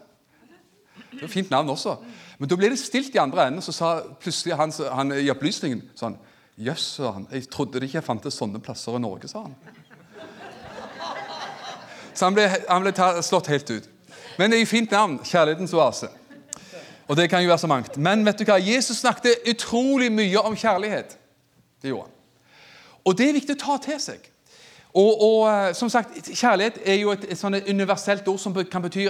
[0.95, 1.97] Det var et fint navn også.
[2.39, 3.91] Men da ble det stilt i andre enden, så sa
[4.21, 6.19] plutselig han, han i opplysningen sånn
[6.55, 7.25] Jøss, sa han.
[7.35, 9.57] Jeg trodde det ikke fantes sånne plasser i Norge, sa han.
[12.15, 13.89] Så han ble, han ble ta, slått helt ut.
[14.39, 15.19] Men det er jo fint navn.
[15.25, 16.11] Kjærlighetens oase.
[17.09, 17.97] Og det kan jo være så mangt.
[17.97, 18.57] Men vet du hva?
[18.63, 21.19] Jesus snakket utrolig mye om kjærlighet.
[21.83, 22.15] Det gjorde han.
[23.05, 24.31] Og det er viktig å ta til seg.
[24.95, 28.85] Og, og eh, som sagt, Kjærlighet er jo et, et sånn universelt ord som kan
[28.85, 29.09] bety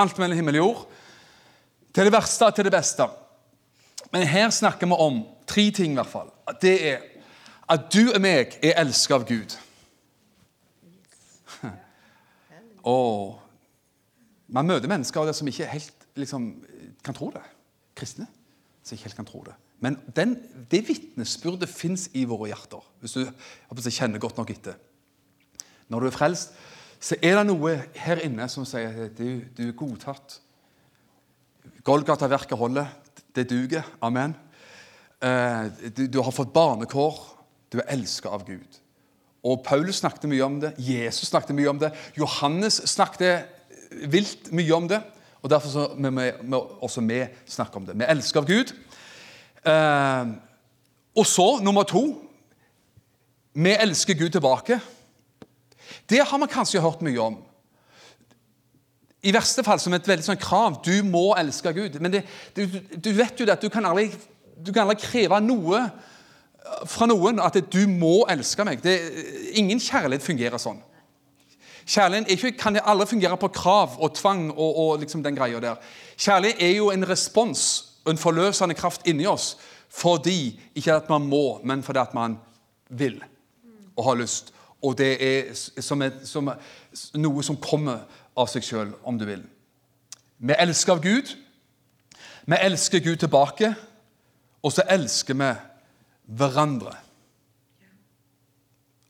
[0.00, 0.84] alt mellom himmel og jord.
[1.92, 3.06] Til det verste til det beste.
[4.12, 6.32] Men her snakker vi om tre ting, i hvert fall.
[6.60, 7.04] Det er
[7.72, 9.54] at du og meg er elsket av Gud.
[12.88, 13.40] Og
[14.52, 16.48] man møter mennesker det som ikke helt liksom,
[17.04, 17.42] kan tro det.
[17.96, 18.26] Kristne
[18.82, 19.54] som ikke helt kan tro det.
[19.82, 20.36] Men den,
[20.70, 23.24] det vitnesbyrdet fins i våre hjerter, hvis du
[23.82, 24.76] jeg kjenner godt nok etter.
[25.90, 26.54] Når du er frelst,
[27.02, 30.38] så er det noe her inne som sier at du, du er godtatt.
[31.82, 32.92] Golgata-verket holder.
[33.34, 33.86] Det duger.
[34.02, 34.36] Amen.
[35.22, 35.66] Eh,
[35.96, 37.18] Du, du har fått barnekår.
[37.72, 38.81] Du er elsket av Gud.
[39.42, 40.72] Og Paulus snakket mye om det.
[40.78, 41.90] Jesus snakket mye om det.
[42.18, 43.48] Johannes snakket
[44.10, 45.02] vilt mye om det.
[45.42, 47.98] Og derfor så må vi, må også vi snakke om det.
[47.98, 48.70] Vi elsker Gud.
[49.66, 50.26] Eh,
[51.18, 52.22] og så, nummer to
[53.54, 54.80] Vi elsker Gud tilbake.
[56.08, 57.34] Det har man kanskje hørt mye om.
[59.22, 60.78] I verste fall som et veldig sånn krav.
[60.86, 61.98] Du må elske Gud.
[62.00, 62.22] Men det,
[62.56, 62.64] du,
[62.96, 64.08] du vet jo det at du kan aldri,
[64.56, 65.82] du kan aldri kreve noe
[66.86, 68.82] fra noen at du må elske meg.
[68.84, 68.96] Det,
[69.58, 70.80] ingen kjærlighet fungerer sånn.
[71.82, 75.80] Kjærlighet ikke, kan aldri fungere på krav og tvang og, og liksom den greia der.
[76.16, 79.56] Kjærlighet er jo en respons en forløsende kraft inni oss
[79.92, 82.38] fordi ikke at man må, men fordi at man
[82.88, 83.18] vil
[83.96, 84.54] og har lyst.
[84.82, 86.48] Og det er som, et, som
[87.14, 89.42] noe som kommer av seg sjøl, om du vil.
[90.40, 91.34] Vi elsker av Gud.
[92.48, 93.74] Vi elsker Gud tilbake.
[94.64, 95.50] Og så elsker vi
[96.26, 96.92] hverandre.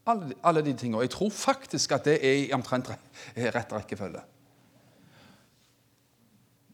[0.07, 1.03] Alle, alle de tingene.
[1.05, 4.23] Jeg tror faktisk at det er i omtrent re- rett rekkefølge.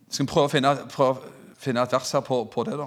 [0.09, 2.87] Skal vi prøve å finne, prøve å finne et vers her på, på det, da?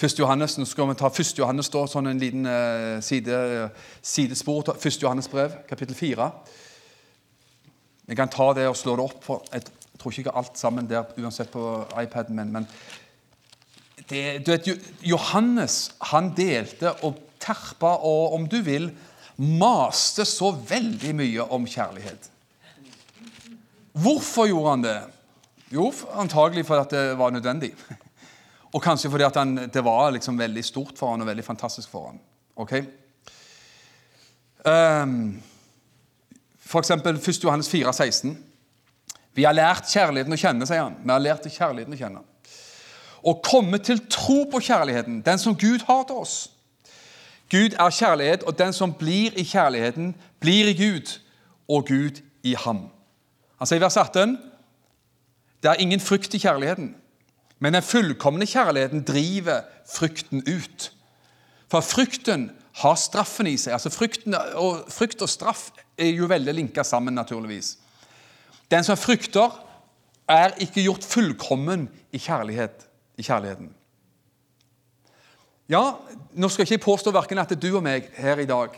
[0.00, 1.32] Første Johannes, nå skal vi ta 1.
[1.36, 3.40] Johannes, da, sånn en liten eh, side,
[4.00, 4.62] sidespor.
[4.70, 5.02] til 1.
[5.02, 6.30] Johannes brev, kapittel 4.
[8.08, 9.28] Jeg kan ta det og slå det opp.
[9.52, 9.66] Jeg
[9.98, 11.64] tror ikke jeg har alt sammen der, uansett på
[12.00, 12.52] iPaden min.
[12.54, 12.68] men
[14.10, 14.68] det, du vet,
[15.06, 18.90] Johannes han delte og terpa og, om du vil,
[19.40, 22.28] maste så veldig mye om kjærlighet.
[24.00, 24.98] Hvorfor gjorde han det?
[25.70, 25.88] Jo,
[26.18, 27.72] antagelig fordi det var nødvendig.
[28.74, 32.12] Og kanskje fordi han, det var liksom veldig stort for han og veldig fantastisk for
[32.12, 32.20] han.
[32.54, 32.76] Ok?
[34.62, 35.42] Um,
[36.62, 37.44] for eksempel 1.
[37.44, 38.36] Johannes 4, 16.
[39.34, 41.00] Vi har lært kjærligheten å kjenne, sier han.
[41.02, 42.22] Vi har lært kjærligheten å kjenne.
[43.24, 46.50] Og komme til tro på kjærligheten, den som Gud har til oss.
[47.50, 51.18] Gud er kjærlighet, og den som blir i kjærligheten, blir i Gud,
[51.68, 52.88] og Gud i ham.
[53.58, 54.38] Han sier i vers 18
[55.60, 56.94] det er ingen frykt i kjærligheten,
[57.60, 60.86] men den fullkomne kjærligheten driver frykten ut.
[61.68, 62.48] For frykten
[62.80, 63.74] har straffen i seg.
[63.76, 65.68] Altså frykten, og, Frykt og straff
[65.98, 67.76] er jo veldig linka sammen, naturligvis.
[68.70, 69.66] Den som frykter,
[70.30, 72.86] er ikke gjort fullkommen i, kjærlighet,
[73.20, 73.70] i kjærligheten.
[75.70, 75.84] Ja,
[76.34, 78.74] nå skal jeg ikke påstå verken at du og meg her i dag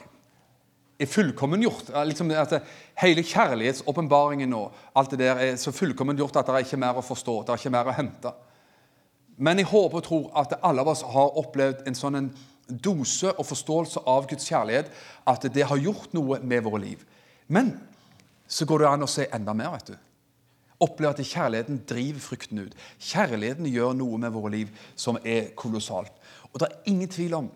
[1.01, 1.89] er fullkommengjort.
[2.09, 2.59] Liksom at
[3.01, 7.07] hele kjærlighetsåpenbaringen og alt det der er så fullkommengjort at det er ikke mer å
[7.07, 7.43] forstå.
[7.43, 8.35] det er ikke mer å hente.
[9.37, 12.31] Men jeg håper og tror at alle av oss har opplevd en sånn
[12.69, 14.93] dose og forståelse av Guds kjærlighet
[15.27, 17.03] at det har gjort noe med våre liv.
[17.49, 17.73] Men
[18.47, 19.73] så går det an å se enda mer.
[19.73, 19.97] vet du.
[20.83, 22.77] Oppleve at kjærligheten driver frykten ut.
[22.99, 26.13] Kjærligheten gjør noe med våre liv som er kolossalt.
[26.53, 27.51] Og det er ingen tvil om,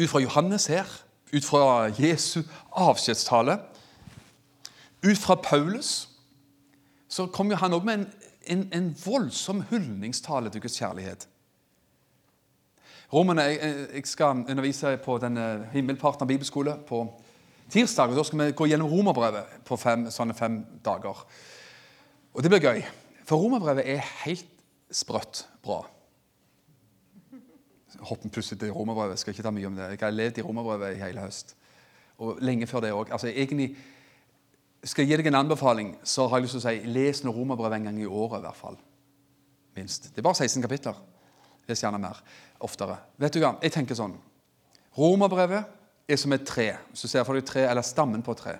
[0.00, 0.88] ut fra Johannes her,
[1.32, 3.58] ut fra Jesu avskjedstale,
[5.02, 6.08] ut fra Paulus,
[7.08, 8.06] så kom jo han òg med en,
[8.46, 11.28] en, en, voldsom hyldningstale til Guds kjærlighet.
[13.12, 17.02] Romerne, jeg, jeg, skal undervise på denne himmelparten av bibelskole på
[17.70, 18.08] tirsdag.
[18.08, 21.20] og Da skal vi gå gjennom romerbrevet på fem, sånne fem dager.
[22.32, 22.82] Og det blir gøy.
[23.28, 24.48] For romerbrevet er helt
[24.92, 25.82] sprøtt bra.
[28.02, 29.20] Hoppen plutselig til romerbrevet.
[29.20, 29.90] Skal ikke ta mye om det.
[29.94, 31.54] Jeg har levd i romerbrevet i hele høst.
[32.18, 33.12] Og lenge før det òg.
[33.12, 33.28] Altså,
[34.84, 37.36] skal jeg gi deg en anbefaling, så har jeg lyst til å si les noe
[37.36, 38.40] romerbrev en gang i året.
[38.40, 38.78] i hvert fall.
[39.76, 40.10] Minst.
[40.10, 40.98] Det er bare 16 kapitler.
[41.68, 42.18] Les gjerne mer.
[42.60, 42.98] Oftere.
[43.18, 43.56] Vet du hva?
[43.62, 44.18] Jeg tenker sånn
[44.98, 45.64] Romerbrevet
[46.08, 46.74] er som et tre.
[46.92, 48.58] Du ser for deg tre, eller stammen på et tre.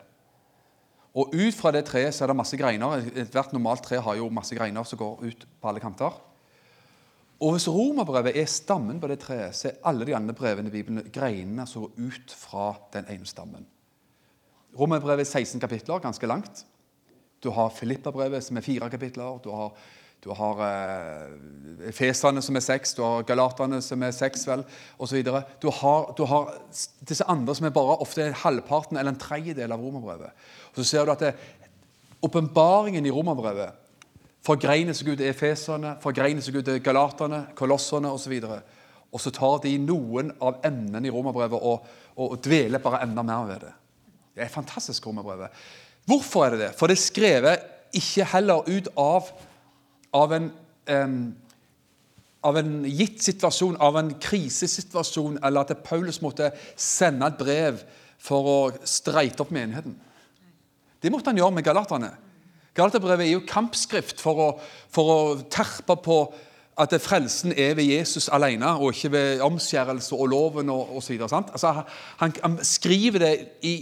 [1.12, 3.02] Og ut fra det treet så er det masse greiner.
[3.20, 6.14] Ethvert normalt tre har jo masse greiner som går ut på alle kanter.
[7.42, 10.76] Og hvis romerbrevet er stammen på det treet, så er alle de andre brevene i
[10.76, 13.66] Bibelen greinene som går ut fra den ene stammen.
[14.78, 16.62] Romerbrevet er 16 kapitler, ganske langt.
[17.42, 19.40] Du har Filippabrevet, som er fire kapitler.
[19.42, 19.74] Du har
[20.22, 24.62] du har eh, Efeserne som er seks, du har Galaterne som er seks, vel,
[25.02, 25.18] osv.
[25.26, 26.52] Du, har, du har
[27.08, 30.44] disse andre som er bare ofte halvparten eller en tredjedel av romerbrevet.
[30.70, 31.26] Og Så ser du at
[32.22, 33.80] åpenbaringen i romerbrevet
[34.46, 38.38] forgreiner seg ut til Efesene, forgreiner seg ut til Galaterne, Kolossene osv.
[38.46, 38.56] Og,
[39.10, 43.26] og så tar de noen av emnene i romerbrevet og, og, og dveler bare enda
[43.26, 43.76] mer ved det.
[44.38, 45.50] Det er fantastisk, romerbrevet.
[46.06, 46.74] Hvorfor er det det?
[46.78, 49.32] For det er skrevet ikke heller ut av
[50.12, 50.50] av en,
[50.90, 51.18] um,
[52.42, 57.82] av en gitt situasjon, av en krisesituasjon, eller at Paulus måtte sende et brev
[58.22, 59.96] for å streite opp menigheten.
[61.02, 62.12] Det måtte han gjøre med galaterne.
[62.76, 64.48] Galaterbrevet er jo kampskrift for å,
[64.92, 65.20] for å
[65.52, 66.22] terpe på
[66.80, 71.18] at frelsen er ved Jesus alene, og ikke ved omskjærelse og loven osv.
[71.20, 71.72] Altså,
[72.22, 73.32] han, han skriver det
[73.68, 73.74] i,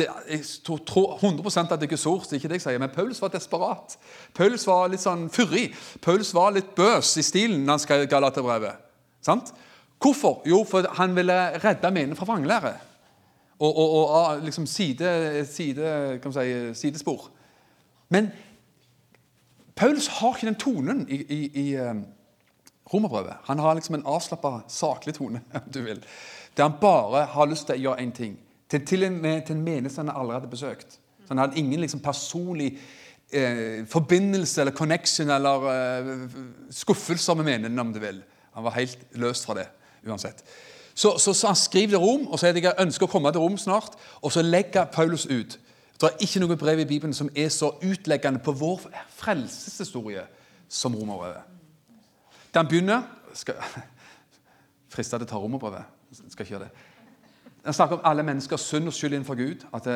[0.00, 2.92] det, jeg tror 100 at det er sort, det er ikke det jeg sier, men
[2.94, 3.96] Paulus var desperat.
[4.34, 5.68] Paulus var litt sånn fyrig.
[6.02, 8.86] Paulus var litt bøs i stilen når han skrev Galaterbrevet.
[9.24, 9.52] Sant?
[10.00, 10.40] Hvorfor?
[10.48, 12.74] Jo, for han ville redde menigheten fra vranglære.
[13.60, 17.28] Og, og, og, liksom side, side, si, sidespor.
[18.08, 18.30] Men
[19.76, 22.04] Paulus har ikke den tonen i, i, i um,
[22.94, 23.36] romerbrevet.
[23.44, 26.04] Han har liksom en avslappa, saklig tone, om du vil,
[26.56, 28.38] der han bare har lyst til å gjøre én ting
[28.70, 30.98] til, til, en, til en menighet han aldri hadde besøkt.
[31.22, 32.78] Så han hadde ingen liksom, personlig
[33.32, 36.10] eh, forbindelse eller connection eller eh,
[36.70, 38.22] skuffelser med menigheten, om du vil.
[38.54, 39.66] Han var helt løst fra det
[40.06, 40.44] uansett.
[40.94, 43.40] Så, så, så han skriver til Rom og sier at jeg ønsker å komme til
[43.40, 43.94] Rom snart.
[44.22, 45.58] Og så legger Paulus ut.
[46.00, 48.86] Det er ikke noe brev i Bibelen som er så utleggende på vår
[49.20, 50.24] frelseshistorie
[50.68, 51.42] som romerbrevet.
[52.54, 53.02] Da han begynner
[53.36, 53.60] skal,
[54.90, 55.98] Frista til å ta romerbrevet.
[56.32, 56.89] Skal ikke gjøre det.
[57.64, 59.66] Han snakker om alle menneskers synd og skyld innenfor Gud.
[59.74, 59.86] At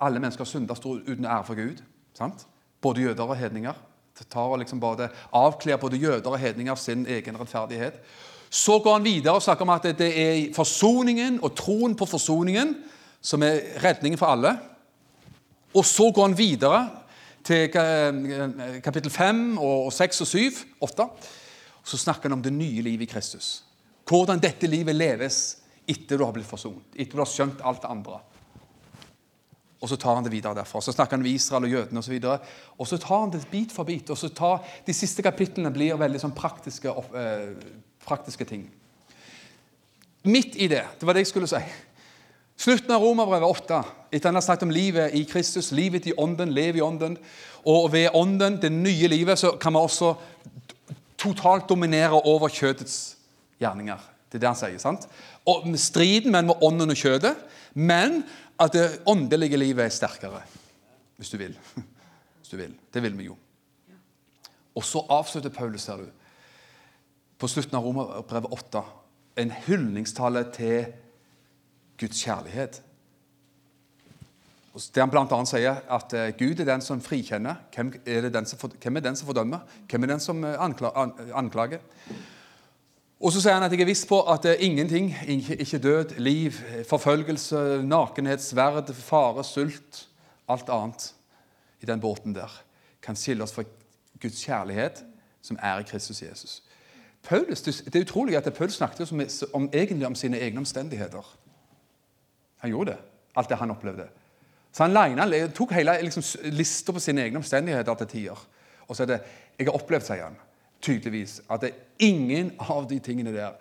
[0.00, 1.82] alle mennesker synder står uten ære for Gud.
[2.18, 2.46] Sant?
[2.80, 3.72] Både jøder og hedninger.
[4.18, 8.00] Det tar liksom både, Avkler både jøder og hedninger sin egen rettferdighet.
[8.50, 12.74] Så går han videre og snakker om at det er forsoningen og troen på forsoningen
[13.22, 14.56] som er redningen for alle.
[15.74, 16.88] Og så går han videre
[17.44, 17.70] til
[18.82, 20.38] kapittel 5 og 6 og 7,
[20.80, 21.06] 8.
[21.84, 23.62] Så snakker han om det nye livet i Kristus.
[24.08, 25.59] Hvordan dette livet leves
[25.90, 28.20] etter du har blitt forsont, etter du har skjønt alt det andre.
[29.80, 30.82] Og så tar han det videre derfra.
[30.84, 32.16] Så snakker han om Israel og jødene osv.
[32.20, 34.10] Og, og så tar han det bit for bit.
[34.12, 37.54] og så tar De siste kapitlene blir veldig sånn praktiske, eh,
[38.04, 38.66] praktiske ting.
[40.28, 41.62] Midt i det Det var det jeg skulle si.
[42.60, 46.52] Slutten av Romerbrevet 8, etter han har snakket om livet i Kristus, livet i ånden,
[46.52, 47.16] lev i ånden,
[47.64, 50.10] og ved ånden, det nye livet, så kan vi også
[51.16, 53.16] totalt dominere over kjødets
[53.60, 54.09] gjerninger.
[54.30, 54.78] Det er det han sier.
[54.78, 55.06] sant?
[55.50, 57.34] Og Striden mellom ånden og kjødet,
[57.74, 58.22] men
[58.60, 60.42] at det åndelige livet er sterkere.
[61.16, 61.56] Hvis du vil.
[62.38, 62.74] Hvis du vil.
[62.94, 63.36] Det vil vi jo.
[64.74, 66.06] Og så avslutter Paulus, ser du,
[67.40, 68.82] på slutten av Romerbrevet 8,
[69.40, 70.92] en hyldningstale til
[71.98, 72.82] Guds kjærlighet.
[74.94, 75.38] Der han bl.a.
[75.48, 77.58] sier at eh, Gud er den som frikjenner.
[77.74, 79.64] Hvem er, den som, hvem er den som fordømmer?
[79.90, 80.54] Hvem er den som eh,
[81.34, 81.82] anklager?
[83.20, 86.56] Og så sier han at jeg er viss på at ingenting, ikke død, liv,
[86.88, 90.06] forfølgelse, nakenhet, sverd, fare, sult,
[90.48, 91.10] alt annet
[91.84, 92.52] i den båten der,
[93.02, 93.66] kan skille oss fra
[94.20, 95.04] Guds kjærlighet,
[95.42, 96.62] som er i Kristus Jesus.
[97.22, 99.20] Paulus, det er utrolig at Paulus snakket om,
[99.52, 101.36] om, egentlig om sine egne omstendigheter.
[102.64, 102.98] Han gjorde det.
[103.36, 104.08] Alt det han opplevde.
[104.72, 108.46] Så han, han tok hele liksom, lista på sine egne omstendigheter til tider.
[108.88, 109.20] Og så er det
[109.58, 110.36] Jeg har opplevd, sier han,
[110.82, 111.66] tydeligvis, at
[111.98, 113.56] ingen av de tingene der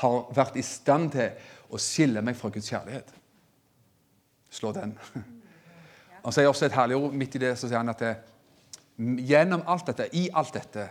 [0.00, 1.34] har vært i stand til
[1.72, 3.12] å skille meg fra Guds kjærlighet.
[4.50, 4.94] Slå den.
[6.24, 8.04] Han sier også et herlig ord midt i det, så sier han at
[8.98, 10.88] gjennom alt dette, i alt dette,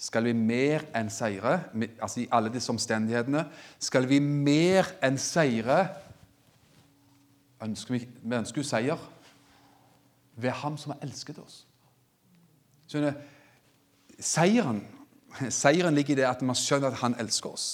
[0.00, 1.58] skal vi mer enn seire,
[2.00, 3.42] altså i alle disse omstendighetene,
[3.82, 5.82] skal vi mer enn seire
[7.60, 9.02] ønsker vi, vi ønsker jo seier
[10.40, 11.64] ved Ham som har elsket oss.
[12.88, 13.18] Skjønner,
[14.16, 14.80] seieren,
[15.50, 17.68] seieren ligger i det at man skjønner at Han elsker oss.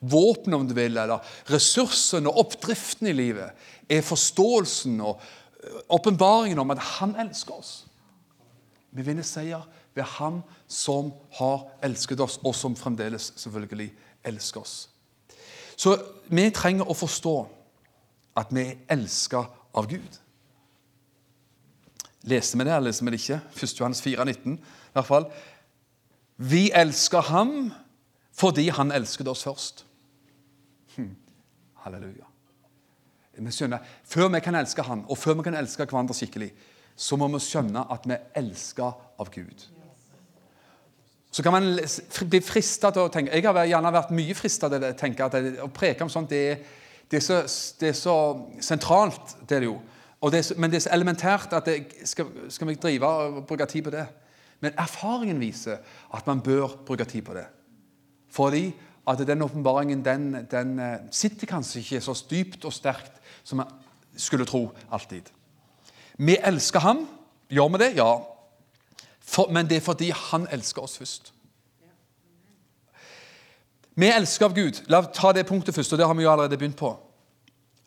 [0.00, 3.54] Våpenet, om du vil, eller ressursene og oppdriften i livet,
[3.88, 5.20] er forståelsen og
[5.64, 7.86] øh, åpenbaringen om at Han elsker oss.
[8.94, 9.64] Vi vinner seier
[9.94, 13.92] ved Ham som har elsket oss, og som fremdeles selvfølgelig
[14.24, 14.88] elsker oss.
[15.76, 15.96] Så
[16.30, 17.34] vi trenger å forstå
[18.38, 20.20] at vi er elska av Gud.
[22.30, 23.40] Leste vi det, eller leste vi det ikke?
[23.52, 23.74] 1.
[23.80, 25.26] Johannes 4, 19, i hvert fall.
[26.36, 27.72] Vi elsker ham
[28.34, 29.84] fordi han elsket oss først.
[30.96, 31.12] Hm.
[31.84, 32.26] Halleluja.
[33.34, 36.52] Vi skjønner, Før vi kan elske han, og før vi kan elske hverandre skikkelig,
[36.96, 39.66] så må vi skjønne at vi er elska av Gud.
[41.34, 41.78] Så kan man
[42.30, 45.34] bli frista til å tenke Jeg har gjerne vært mye frista til å tenke at
[45.64, 46.58] å preke om sånt det er
[47.10, 48.14] det er, så, det er så,
[48.64, 49.74] sentralt, det er det jo.
[50.32, 51.68] Det er, men det er så elementært at
[52.08, 54.06] skal, skal vi drive og bruke tid på det?
[54.64, 55.82] Men erfaringen viser
[56.14, 57.44] at man bør bruke tid på det.
[58.32, 58.72] Fordi
[59.06, 63.72] at den åpenbaringen den, den, eh, sitter kanskje ikke så dypt og sterkt som man
[64.16, 65.28] skulle tro alltid.
[66.16, 67.08] Vi elsker ham.
[67.50, 67.96] Gjør vi det?
[67.96, 68.16] Ja.
[69.20, 71.32] For, men det er fordi han elsker oss først.
[73.94, 74.80] Vi elsker av Gud.
[74.90, 76.96] La oss ta det punktet først, og det har vi jo allerede begynt på.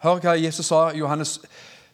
[0.03, 1.39] Hør hva Jesus sa Johannes,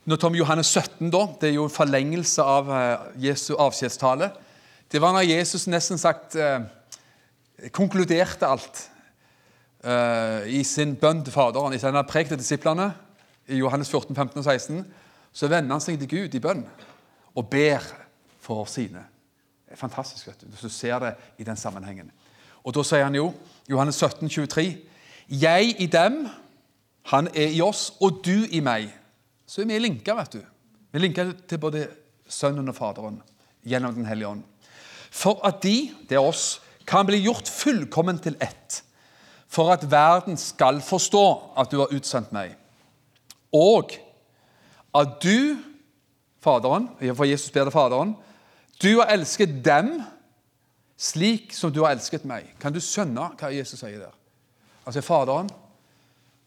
[0.06, 1.10] når Tom Johannes 17.
[1.10, 4.32] da, Det er jo en forlengelse av eh, Jesu avskjedstale.
[4.94, 6.62] Det var når Jesus nesten sagt eh,
[7.74, 8.82] konkluderte alt
[9.82, 11.74] eh, i sin bønn til Faderen.
[11.74, 12.92] Etter han hadde prekt disiplene
[13.50, 14.84] i Johannes 14, 15 og 16,
[15.34, 16.62] så vender han seg til Gud i bønn
[17.34, 17.82] og ber
[18.46, 19.02] for sine.
[19.66, 22.14] Det er fantastisk vet du, hvis du ser det i den sammenhengen.
[22.62, 23.32] Og Da sier han jo,
[23.66, 24.78] Johannes 17, 23,
[25.42, 26.28] Jeg i dem,
[27.10, 28.94] han er i oss, og du i meg.
[29.50, 30.42] Så er vi linka, vet du.
[30.94, 31.88] Vi er linka til både
[32.30, 33.24] Sønnen og Faderen
[33.66, 34.50] gjennom Den hellige ånd.
[35.14, 36.58] For at de, det er oss,
[36.90, 38.82] kan bli gjort fullkommen til ett.
[39.48, 41.26] For at verden skal forstå
[41.62, 42.56] at du har utsendt meg.
[43.54, 43.94] Og
[44.98, 45.60] at du,
[46.44, 48.18] Faderen, for Jesus ber det Faderen,
[48.82, 50.02] du har elsket dem
[50.98, 52.50] slik som du har elsket meg.
[52.60, 54.16] Kan du skjønne hva Jesus sier der?
[54.84, 55.52] Altså Faderen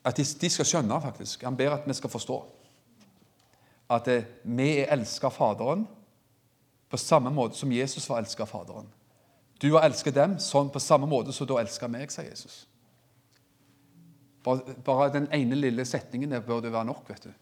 [0.06, 1.42] At de, skal skjønne, faktisk.
[1.42, 2.36] Han ber at vi skal forstå.
[3.90, 5.82] At det, vi er elska av Faderen
[6.90, 8.86] på samme måte som Jesus var elska av Faderen.
[9.58, 12.66] Du har elsket dem sånn på samme måte som du har elska meg, sier Jesus.
[14.44, 17.08] Bare, bare, den ene lille setningen der burde være nok.
[17.10, 17.32] vet du.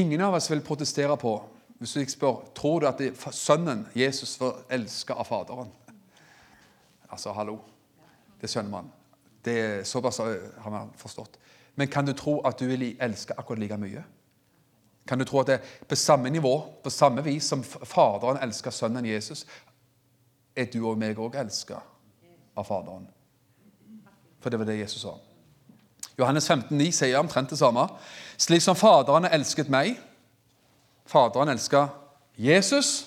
[0.00, 1.34] Ingen av oss vil protestere på
[1.80, 5.70] hvis jeg spør tror du at det, sønnen Jesus var elska av Faderen
[7.10, 7.56] Altså, hallo.
[8.40, 8.90] Det skjønner man.
[9.42, 11.40] Det er Såpass har man forstått.
[11.74, 14.04] Men kan du tro at du vil elske akkurat like mye?
[15.06, 18.70] Kan du tro at det er på samme nivå, på samme vis som Faderen elsker
[18.74, 19.46] sønnen Jesus,
[20.56, 21.80] er du og meg òg elska
[22.56, 23.08] av Faderen?
[24.40, 25.16] For det var det Jesus sa.
[26.18, 27.86] Johannes 15, 15,9 sier omtrent det samme.
[28.40, 29.96] Slik som Faderen har elsket meg,
[31.08, 31.88] Faderen elska
[32.36, 33.06] Jesus.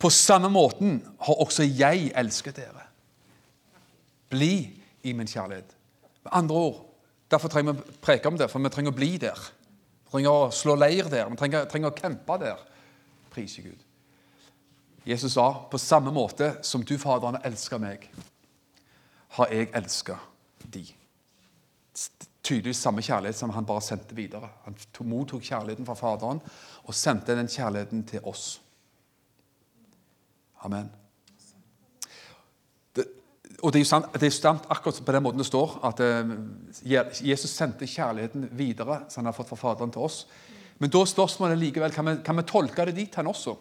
[0.00, 2.86] På samme måten har også jeg elsket dere.
[4.30, 4.54] Bli
[5.02, 5.76] i min kjærlighet.
[6.24, 6.86] Med andre ord,
[7.30, 9.38] Derfor trenger vi å preke om det, for vi trenger å bli der.
[10.10, 12.64] Trenger å slå leir der, vi trenger, trenger å kjempe der.
[13.30, 13.78] Prise Gud.
[15.06, 18.08] Jesus sa på samme måte som du, Faderen, elsker meg,
[19.38, 20.18] har jeg elska
[20.66, 20.82] de
[22.42, 24.48] tydeligvis samme kjærlighet som han bare sendte videre.
[24.64, 26.40] Han mottok kjærligheten fra Faderen
[26.84, 28.60] og sendte den kjærligheten til oss.
[30.64, 30.90] Amen.
[33.60, 36.00] Og det er jo sant, det er sant akkurat på den måten det står, at
[36.04, 36.30] eh,
[36.88, 40.22] Jesus sendte kjærligheten videre, som han har fått fra Faderen til oss.
[40.80, 43.56] Men da er spørsmålet likevel, kan vi, kan vi tolke det dit hen også?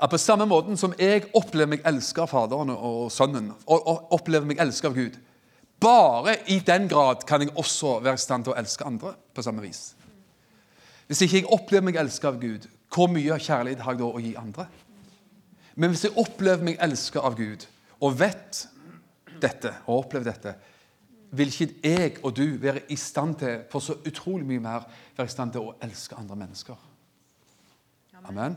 [0.00, 4.16] At på samme måten som jeg opplever meg elsket av Faderen og Sønnen, og, og
[4.16, 5.18] opplever meg elsket av Gud,
[5.84, 9.44] bare i den grad kan jeg også være i stand til å elske andre på
[9.44, 9.92] samme vis.
[11.06, 14.22] Hvis ikke jeg opplever meg elsket av Gud, hvor mye kjærlighet har jeg da å
[14.24, 14.66] gi andre?
[15.74, 17.66] Men hvis jeg opplever meg elsket av Gud,
[18.04, 18.64] og vet
[19.40, 20.54] dette og opplever dette,
[21.34, 24.84] vil ikke jeg og du være i stand til for så utrolig mye mer
[25.16, 26.76] være i stand til å elske andre mennesker.
[28.24, 28.56] Amen.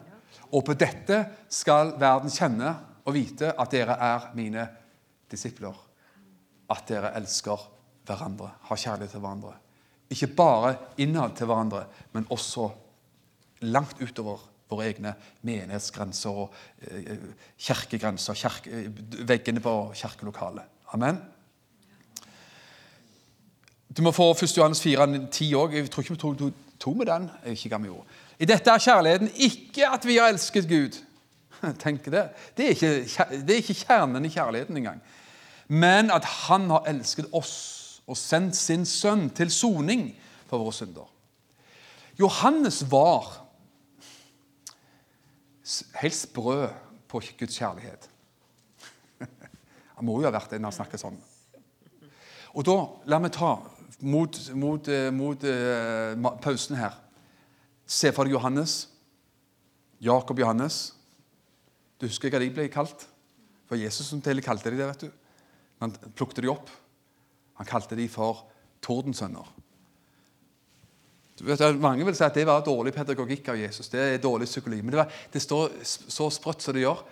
[0.53, 2.73] Og på dette skal verden kjenne
[3.07, 4.67] og vite at dere er mine
[5.31, 5.75] disipler.
[6.71, 7.63] At dere elsker
[8.07, 9.55] hverandre, har kjærlighet til hverandre.
[10.11, 12.69] Ikke bare innad til hverandre, men også
[13.67, 15.13] langt utover våre egne
[15.47, 17.17] menighetsgrenser og eh,
[17.67, 18.83] kirkegrenser, kirke,
[19.27, 20.67] veggene på kirkelokalet.
[20.93, 21.19] Amen.
[23.97, 24.57] Du må få 1.
[24.57, 25.73] Johannes 4, 10 òg.
[25.73, 27.29] Jeg tror ikke vi tok, tok med den.
[27.53, 28.17] Ikke gammel gjorde.
[28.37, 30.99] I dette er kjærligheten ikke at vi har elsket Gud.
[31.83, 32.27] Tenk det.
[32.57, 32.91] Det er, ikke,
[33.41, 35.01] det er ikke kjernen i kjærligheten engang.
[35.67, 37.55] Men at Han har elsket oss
[38.07, 40.11] og sendt sin sønn til soning
[40.47, 41.07] for våre synder.
[42.19, 43.46] Johannes var
[46.01, 46.67] helt sprø
[47.07, 48.09] på Guds kjærlighet.
[49.97, 51.17] Han må jo ha vært det når han snakker sånn.
[52.57, 52.77] Og da,
[53.11, 53.55] La meg ta
[54.05, 56.95] mot, mot, eh, mot uh, pausen her.
[57.87, 58.87] Se for deg Johannes.
[60.03, 60.93] Jakob Johannes.
[61.97, 63.07] Du husker hva de ble kalt?
[63.07, 64.87] Det var Jesus som kalte de det.
[64.87, 65.11] vet du.
[65.81, 66.69] Han plukket de opp.
[67.57, 68.45] Han kalte de for
[68.81, 69.45] tordensønner.
[71.43, 73.89] Mange vil si at det var dårlig pedagogikk av Jesus.
[73.89, 74.81] Det er dårlig psykologi.
[74.81, 77.03] Men det, var, det står så sprøtt som det gjør.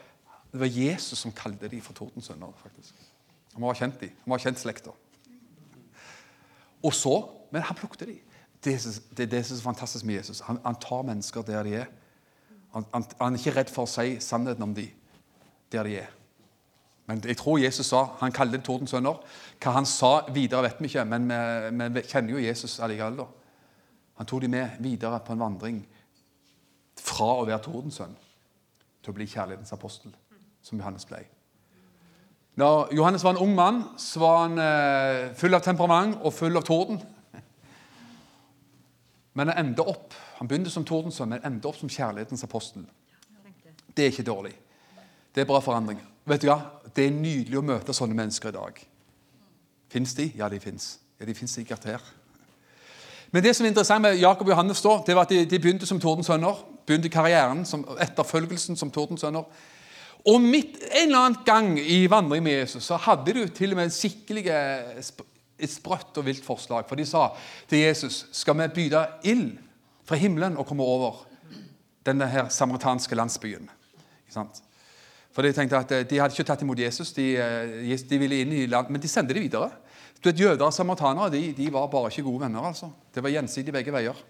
[0.51, 2.53] Det var Jesus som kalte dem for tordensønner.
[2.63, 2.93] faktisk.
[3.53, 4.15] Han må ha kjent dem.
[4.23, 4.95] Han må ha kjent slekta.
[6.83, 8.17] Og så, Men han plukket dem.
[8.65, 8.73] Det,
[9.17, 10.39] det det er så fantastisk med Jesus.
[10.39, 11.85] Han, han tar mennesker der de er.
[12.73, 14.89] Han, han, han, er ikke redd for å si sannheten om dem
[15.71, 16.09] der de er.
[17.05, 19.21] Men jeg tror Jesus sa Han kalte dem tordensønner.
[19.61, 23.21] Hva han sa videre, vet vi ikke, men vi, vi kjenner jo Jesus allikevel.
[23.21, 23.44] da.
[24.15, 25.79] Han tok dem med videre på en vandring
[26.99, 28.13] fra å være tordensønn
[29.03, 30.13] til å bli kjærlighetens apostel,
[30.63, 31.21] som Johannes ble.
[32.55, 36.55] Når Johannes var en ung mann, så var han eh, full av temperament og full
[36.55, 37.01] av torden.
[39.35, 42.83] Men han endte opp han begynte som tordensønn, men endte opp som kjærlighetens apostel.
[43.95, 44.51] Det er ikke dårlig.
[45.31, 46.01] Det er bra forandring.
[46.27, 46.59] Vet du hva?
[46.91, 48.81] Det er nydelig å møte sånne mennesker i dag.
[49.91, 50.27] Fins de?
[50.35, 50.97] Ja, de fins.
[51.19, 52.03] Ja, de fins sikkert her.
[53.35, 55.57] Men det som er interessant med Jakob og Johannes, da, det var at de, de
[55.59, 56.61] begynte som tordensønner.
[56.87, 59.43] Begynte karrieren, som, etterfølgelsen som tordensønner.
[60.31, 63.81] Og midt en eller annen gang i vandring med Jesus så hadde de til og
[63.81, 66.87] med skikkelig et sprøtt og vilt forslag.
[66.87, 67.27] For de sa
[67.67, 69.49] til Jesus skal vi byde ild
[70.07, 71.25] fra himmelen og komme over
[72.07, 73.67] denne her samaritanske landsbyen.
[75.35, 78.55] For De tenkte at de hadde ikke tatt imot Jesus, de, eh, de ville inn
[78.55, 79.73] i land, men de sendte det videre.
[80.25, 82.63] Du vet, Jøder og samaritanere de, de, var bare ikke gode venner.
[82.65, 82.87] altså.
[83.13, 84.21] Det var gjensidig begge veier.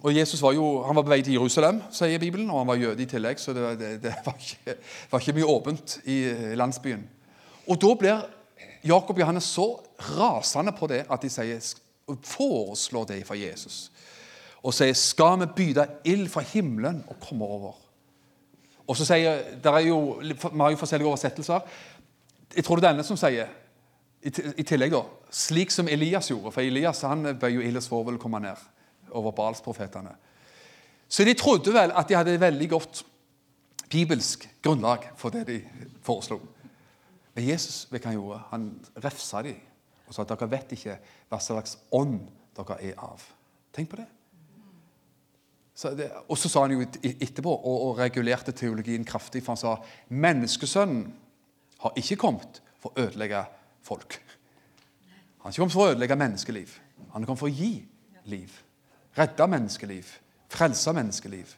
[0.00, 2.80] Og Jesus var jo, han var på vei til Jerusalem, sier Bibelen, og han var
[2.80, 3.38] jøde i tillegg.
[3.38, 4.74] Så det, det, det var, ikke,
[5.12, 7.04] var, ikke, mye åpent i eh, landsbyen.
[7.68, 8.24] Og Da blir
[8.82, 9.68] Jakob og Johannes så
[10.16, 11.70] rasende på det at de sier,
[12.26, 13.92] foreslår det for Jesus.
[14.66, 17.78] Og sier skal vi byde ild fra himmelen og komme over.
[18.90, 21.60] Og så sier, der er jo, Vi har jo forskjellige oversettelser.
[22.56, 23.59] Jeg tror det er denne som sier
[24.20, 25.00] i tillegg, da,
[25.32, 26.52] slik som Elias gjorde.
[26.52, 28.60] For Elias han bøy jo ild og svovel komme ned
[29.16, 30.12] over Balsprofetene.
[31.10, 33.02] Så de trodde vel at de hadde et veldig godt
[33.90, 35.58] bibelsk grunnlag for det de
[36.06, 36.38] foreslo.
[37.34, 38.40] Men Jesus vet hva han gjorde?
[38.52, 38.70] Han
[39.02, 39.58] refsa dem
[40.06, 40.96] og sa at dere vet ikke
[41.30, 42.18] hva slags ånd
[42.58, 43.22] dere er av.
[43.74, 44.08] Tenk på det.
[45.74, 49.60] Så det og så sa han jo etterpå, og, og regulerte teologien kraftig, for han
[49.60, 49.76] sa
[50.12, 51.06] menneskesønnen
[51.80, 53.44] har ikke kommet for å ødelegge
[53.86, 54.18] folk.
[55.44, 56.74] Han kommet for å ødelegge menneskeliv.
[57.14, 57.80] Han kommet for å gi
[58.28, 58.52] liv.
[59.16, 60.12] Redde menneskeliv.
[60.50, 61.56] Frelse menneskeliv.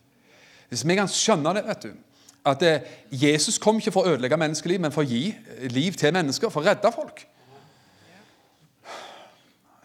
[0.70, 1.92] Hvis vi kan skjønne det, vet du,
[2.48, 2.62] at
[3.14, 6.50] Jesus kom ikke for å ødelegge menneskeliv, men for å gi eh, liv til mennesker,
[6.50, 7.26] for å redde folk.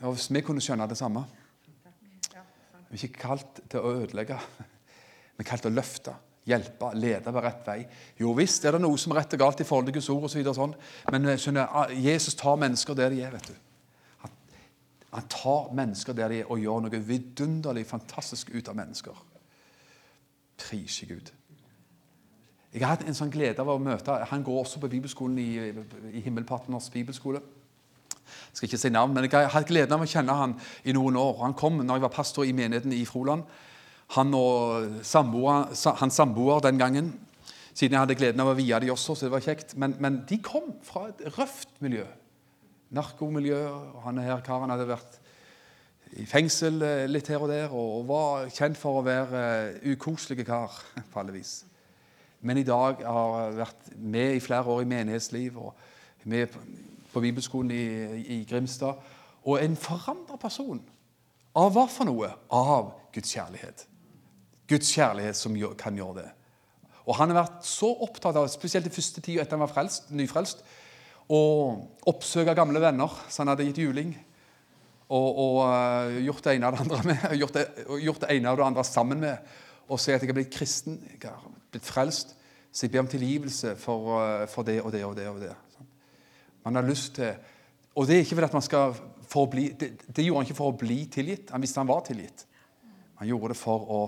[0.02, 1.24] Og Hvis vi kunne skjønne det samme
[2.88, 4.38] Vi er ikke kalt til å ødelegge,
[5.38, 6.14] vi er kalt til å løfte
[6.48, 7.80] hjelpe, lede på rett vei.
[8.20, 10.28] Jo visst er det noe som er rett og galt i forhold til Guds ord,
[10.28, 10.76] og så videre, sånn.
[11.12, 13.34] men eh, skjønner, ah, Jesus tar mennesker der de er.
[13.36, 13.56] vet du.
[14.24, 14.38] Han,
[15.12, 19.26] han tar mennesker der de er, og gjør noe vidunderlig fantastisk ut av mennesker.
[20.58, 21.34] Prise Gud.
[22.74, 25.72] Jeg har hatt en sånn glede av å møte Han går også på bibelskolen i,
[26.20, 27.40] i Himmelpartners bibelskole.
[28.28, 30.96] Jeg skal ikke si navn, men jeg har hatt gleden av å kjenne han i
[30.96, 31.40] noen år.
[31.46, 33.48] Han kom når jeg var pastor i menigheten i Froland.
[34.16, 37.12] Han og samboer, hans samboer den gangen.
[37.74, 39.76] Siden jeg hadde gleden av å vie de også, så det var kjekt.
[39.78, 42.06] Men, men de kom fra et røft miljø.
[42.96, 43.60] Narkomiljø.
[43.68, 45.20] og Han her karen hadde vært
[46.18, 49.42] i fengsel eh, litt her og der og var kjent for å være
[49.84, 50.78] ukoselige ukoselig kar
[51.12, 51.60] på alle vis.
[52.42, 55.74] Men i dag har vært med i flere år i menighetsliv og
[56.24, 56.54] med
[57.12, 57.86] på bibelskolen i,
[58.38, 59.04] i Grimstad.
[59.48, 60.82] Og en forandra person.
[61.58, 62.30] Av hva for noe?
[62.54, 63.86] Av Guds kjærlighet.
[64.68, 66.28] Guds kjærlighet som kan gjøre det.
[67.08, 70.10] Og Han har vært så opptatt av, spesielt i første tida etter han var frelst,
[70.12, 70.64] nyfrelst,
[71.32, 71.40] å
[72.08, 74.14] oppsøke gamle venner som han hadde gitt juling.
[75.08, 77.66] Og, og uh, gjort det ene og det andre med, gjort det,
[78.04, 79.54] gjort det ene og det andre sammen med.
[79.88, 82.36] Og si at jeg har blitt kristen, jeg har blitt frelst.
[82.72, 85.30] Så jeg ber om tilgivelse for, uh, for det og det og det.
[85.32, 85.54] og det.
[86.68, 87.32] Man har lyst til
[87.96, 88.98] Og det er ikke fordi at man skal
[89.28, 91.52] forbli bli, det, det gjorde han ikke for å bli tilgitt.
[91.52, 92.44] Han visste han var tilgitt.
[93.18, 94.02] Han gjorde det for å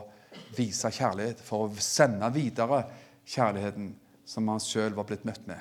[0.57, 2.83] vise kjærlighet, for å sende videre
[3.29, 3.93] kjærligheten
[4.29, 5.59] som han sjøl var blitt møtt med.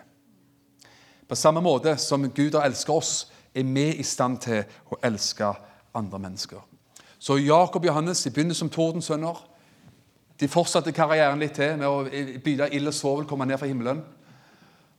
[1.29, 3.13] På samme måte som Gud har elsket oss,
[3.55, 5.49] er vi i stand til å elske
[5.97, 6.61] andre mennesker.
[7.19, 9.41] Så Jakob og Johannes de begynner som tordensønner.
[10.39, 12.05] De fortsatte karrieren litt til med å
[12.45, 14.05] bytte ild og svovel, komme ned fra himmelen.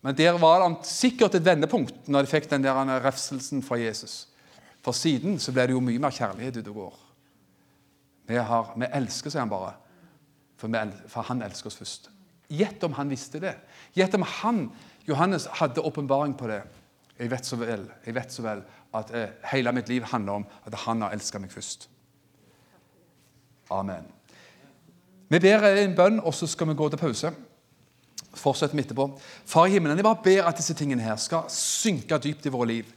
[0.04, 4.28] Men der var det sikkert et vendepunkt når de fikk den der refselsen fra Jesus.
[4.84, 7.00] For siden så ble det jo mye mer kjærlighet ute og går.
[8.30, 9.72] Vi, har, vi elsker, sier han bare,
[10.60, 12.10] for, vi, for, han elsker oss først.
[12.54, 13.56] Gjett om han visste det.
[13.98, 14.68] Gjett om han,
[15.08, 16.60] Johannes, hadde åpenbaring på det.
[17.18, 18.62] Jeg vet så vel, jeg vet så vel
[18.96, 21.88] at eh, hele mitt liv handler om at han har elsket meg først.
[23.74, 24.06] Amen.
[25.30, 27.32] Vi ber en bønn, og så skal vi gå til pause.
[28.38, 29.08] Fortsett med etterpå.
[29.50, 32.70] Far i himmelen, jeg bare ber at disse tingene her skal synke dypt i våre
[32.76, 32.94] liv.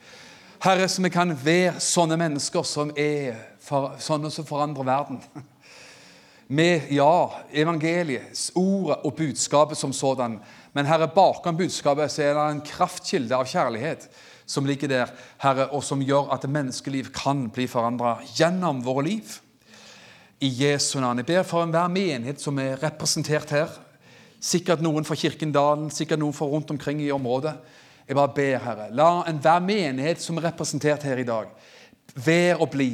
[0.63, 5.21] Herre, så vi kan være sånne mennesker som er for, sånne som forandrer verden.
[6.53, 10.37] Med ja, evangeliet, ordet og budskapet som sådan.
[10.75, 14.09] Men Herre, bakom budskapet så er det en kraftkilde av kjærlighet
[14.53, 19.39] som ligger der, Herre, og som gjør at menneskeliv kan bli forandra gjennom våre liv.
[20.43, 21.23] I Jesu navn.
[21.23, 23.71] Jeg ber for enhver menighet som er representert her.
[24.43, 27.55] Sikkert noen fra Kirkendalen, sikkert noen fra rundt omkring i området.
[28.09, 31.47] Jeg bare ber, Herre, la enhver menighet som er representert her i dag,
[32.19, 32.91] være og bli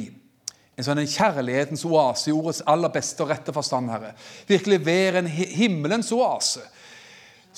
[0.79, 4.13] en sånn en kjærlighetens oase i ordets aller beste og rette forstand, Herre.
[4.47, 6.63] Virkelig være en himmelens oase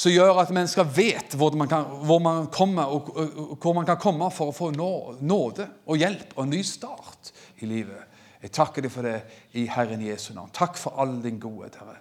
[0.01, 3.85] som gjør at mennesker vet hvor man, kan, hvor man kommer, og, og, hvor man
[3.85, 8.07] kan komme for å få nåde og hjelp og en ny start i livet.
[8.41, 9.19] Jeg takker deg for det
[9.59, 10.49] i Herren Jesu navn.
[10.55, 11.99] Takk for all din godhet, Herre.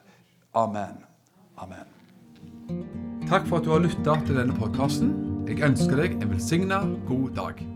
[0.57, 1.03] Amen.
[1.61, 1.97] Amen.
[3.29, 5.13] Takk for at du har lytta til denne podkasten.
[5.51, 7.67] Jeg ønsker deg en velsigna god dag.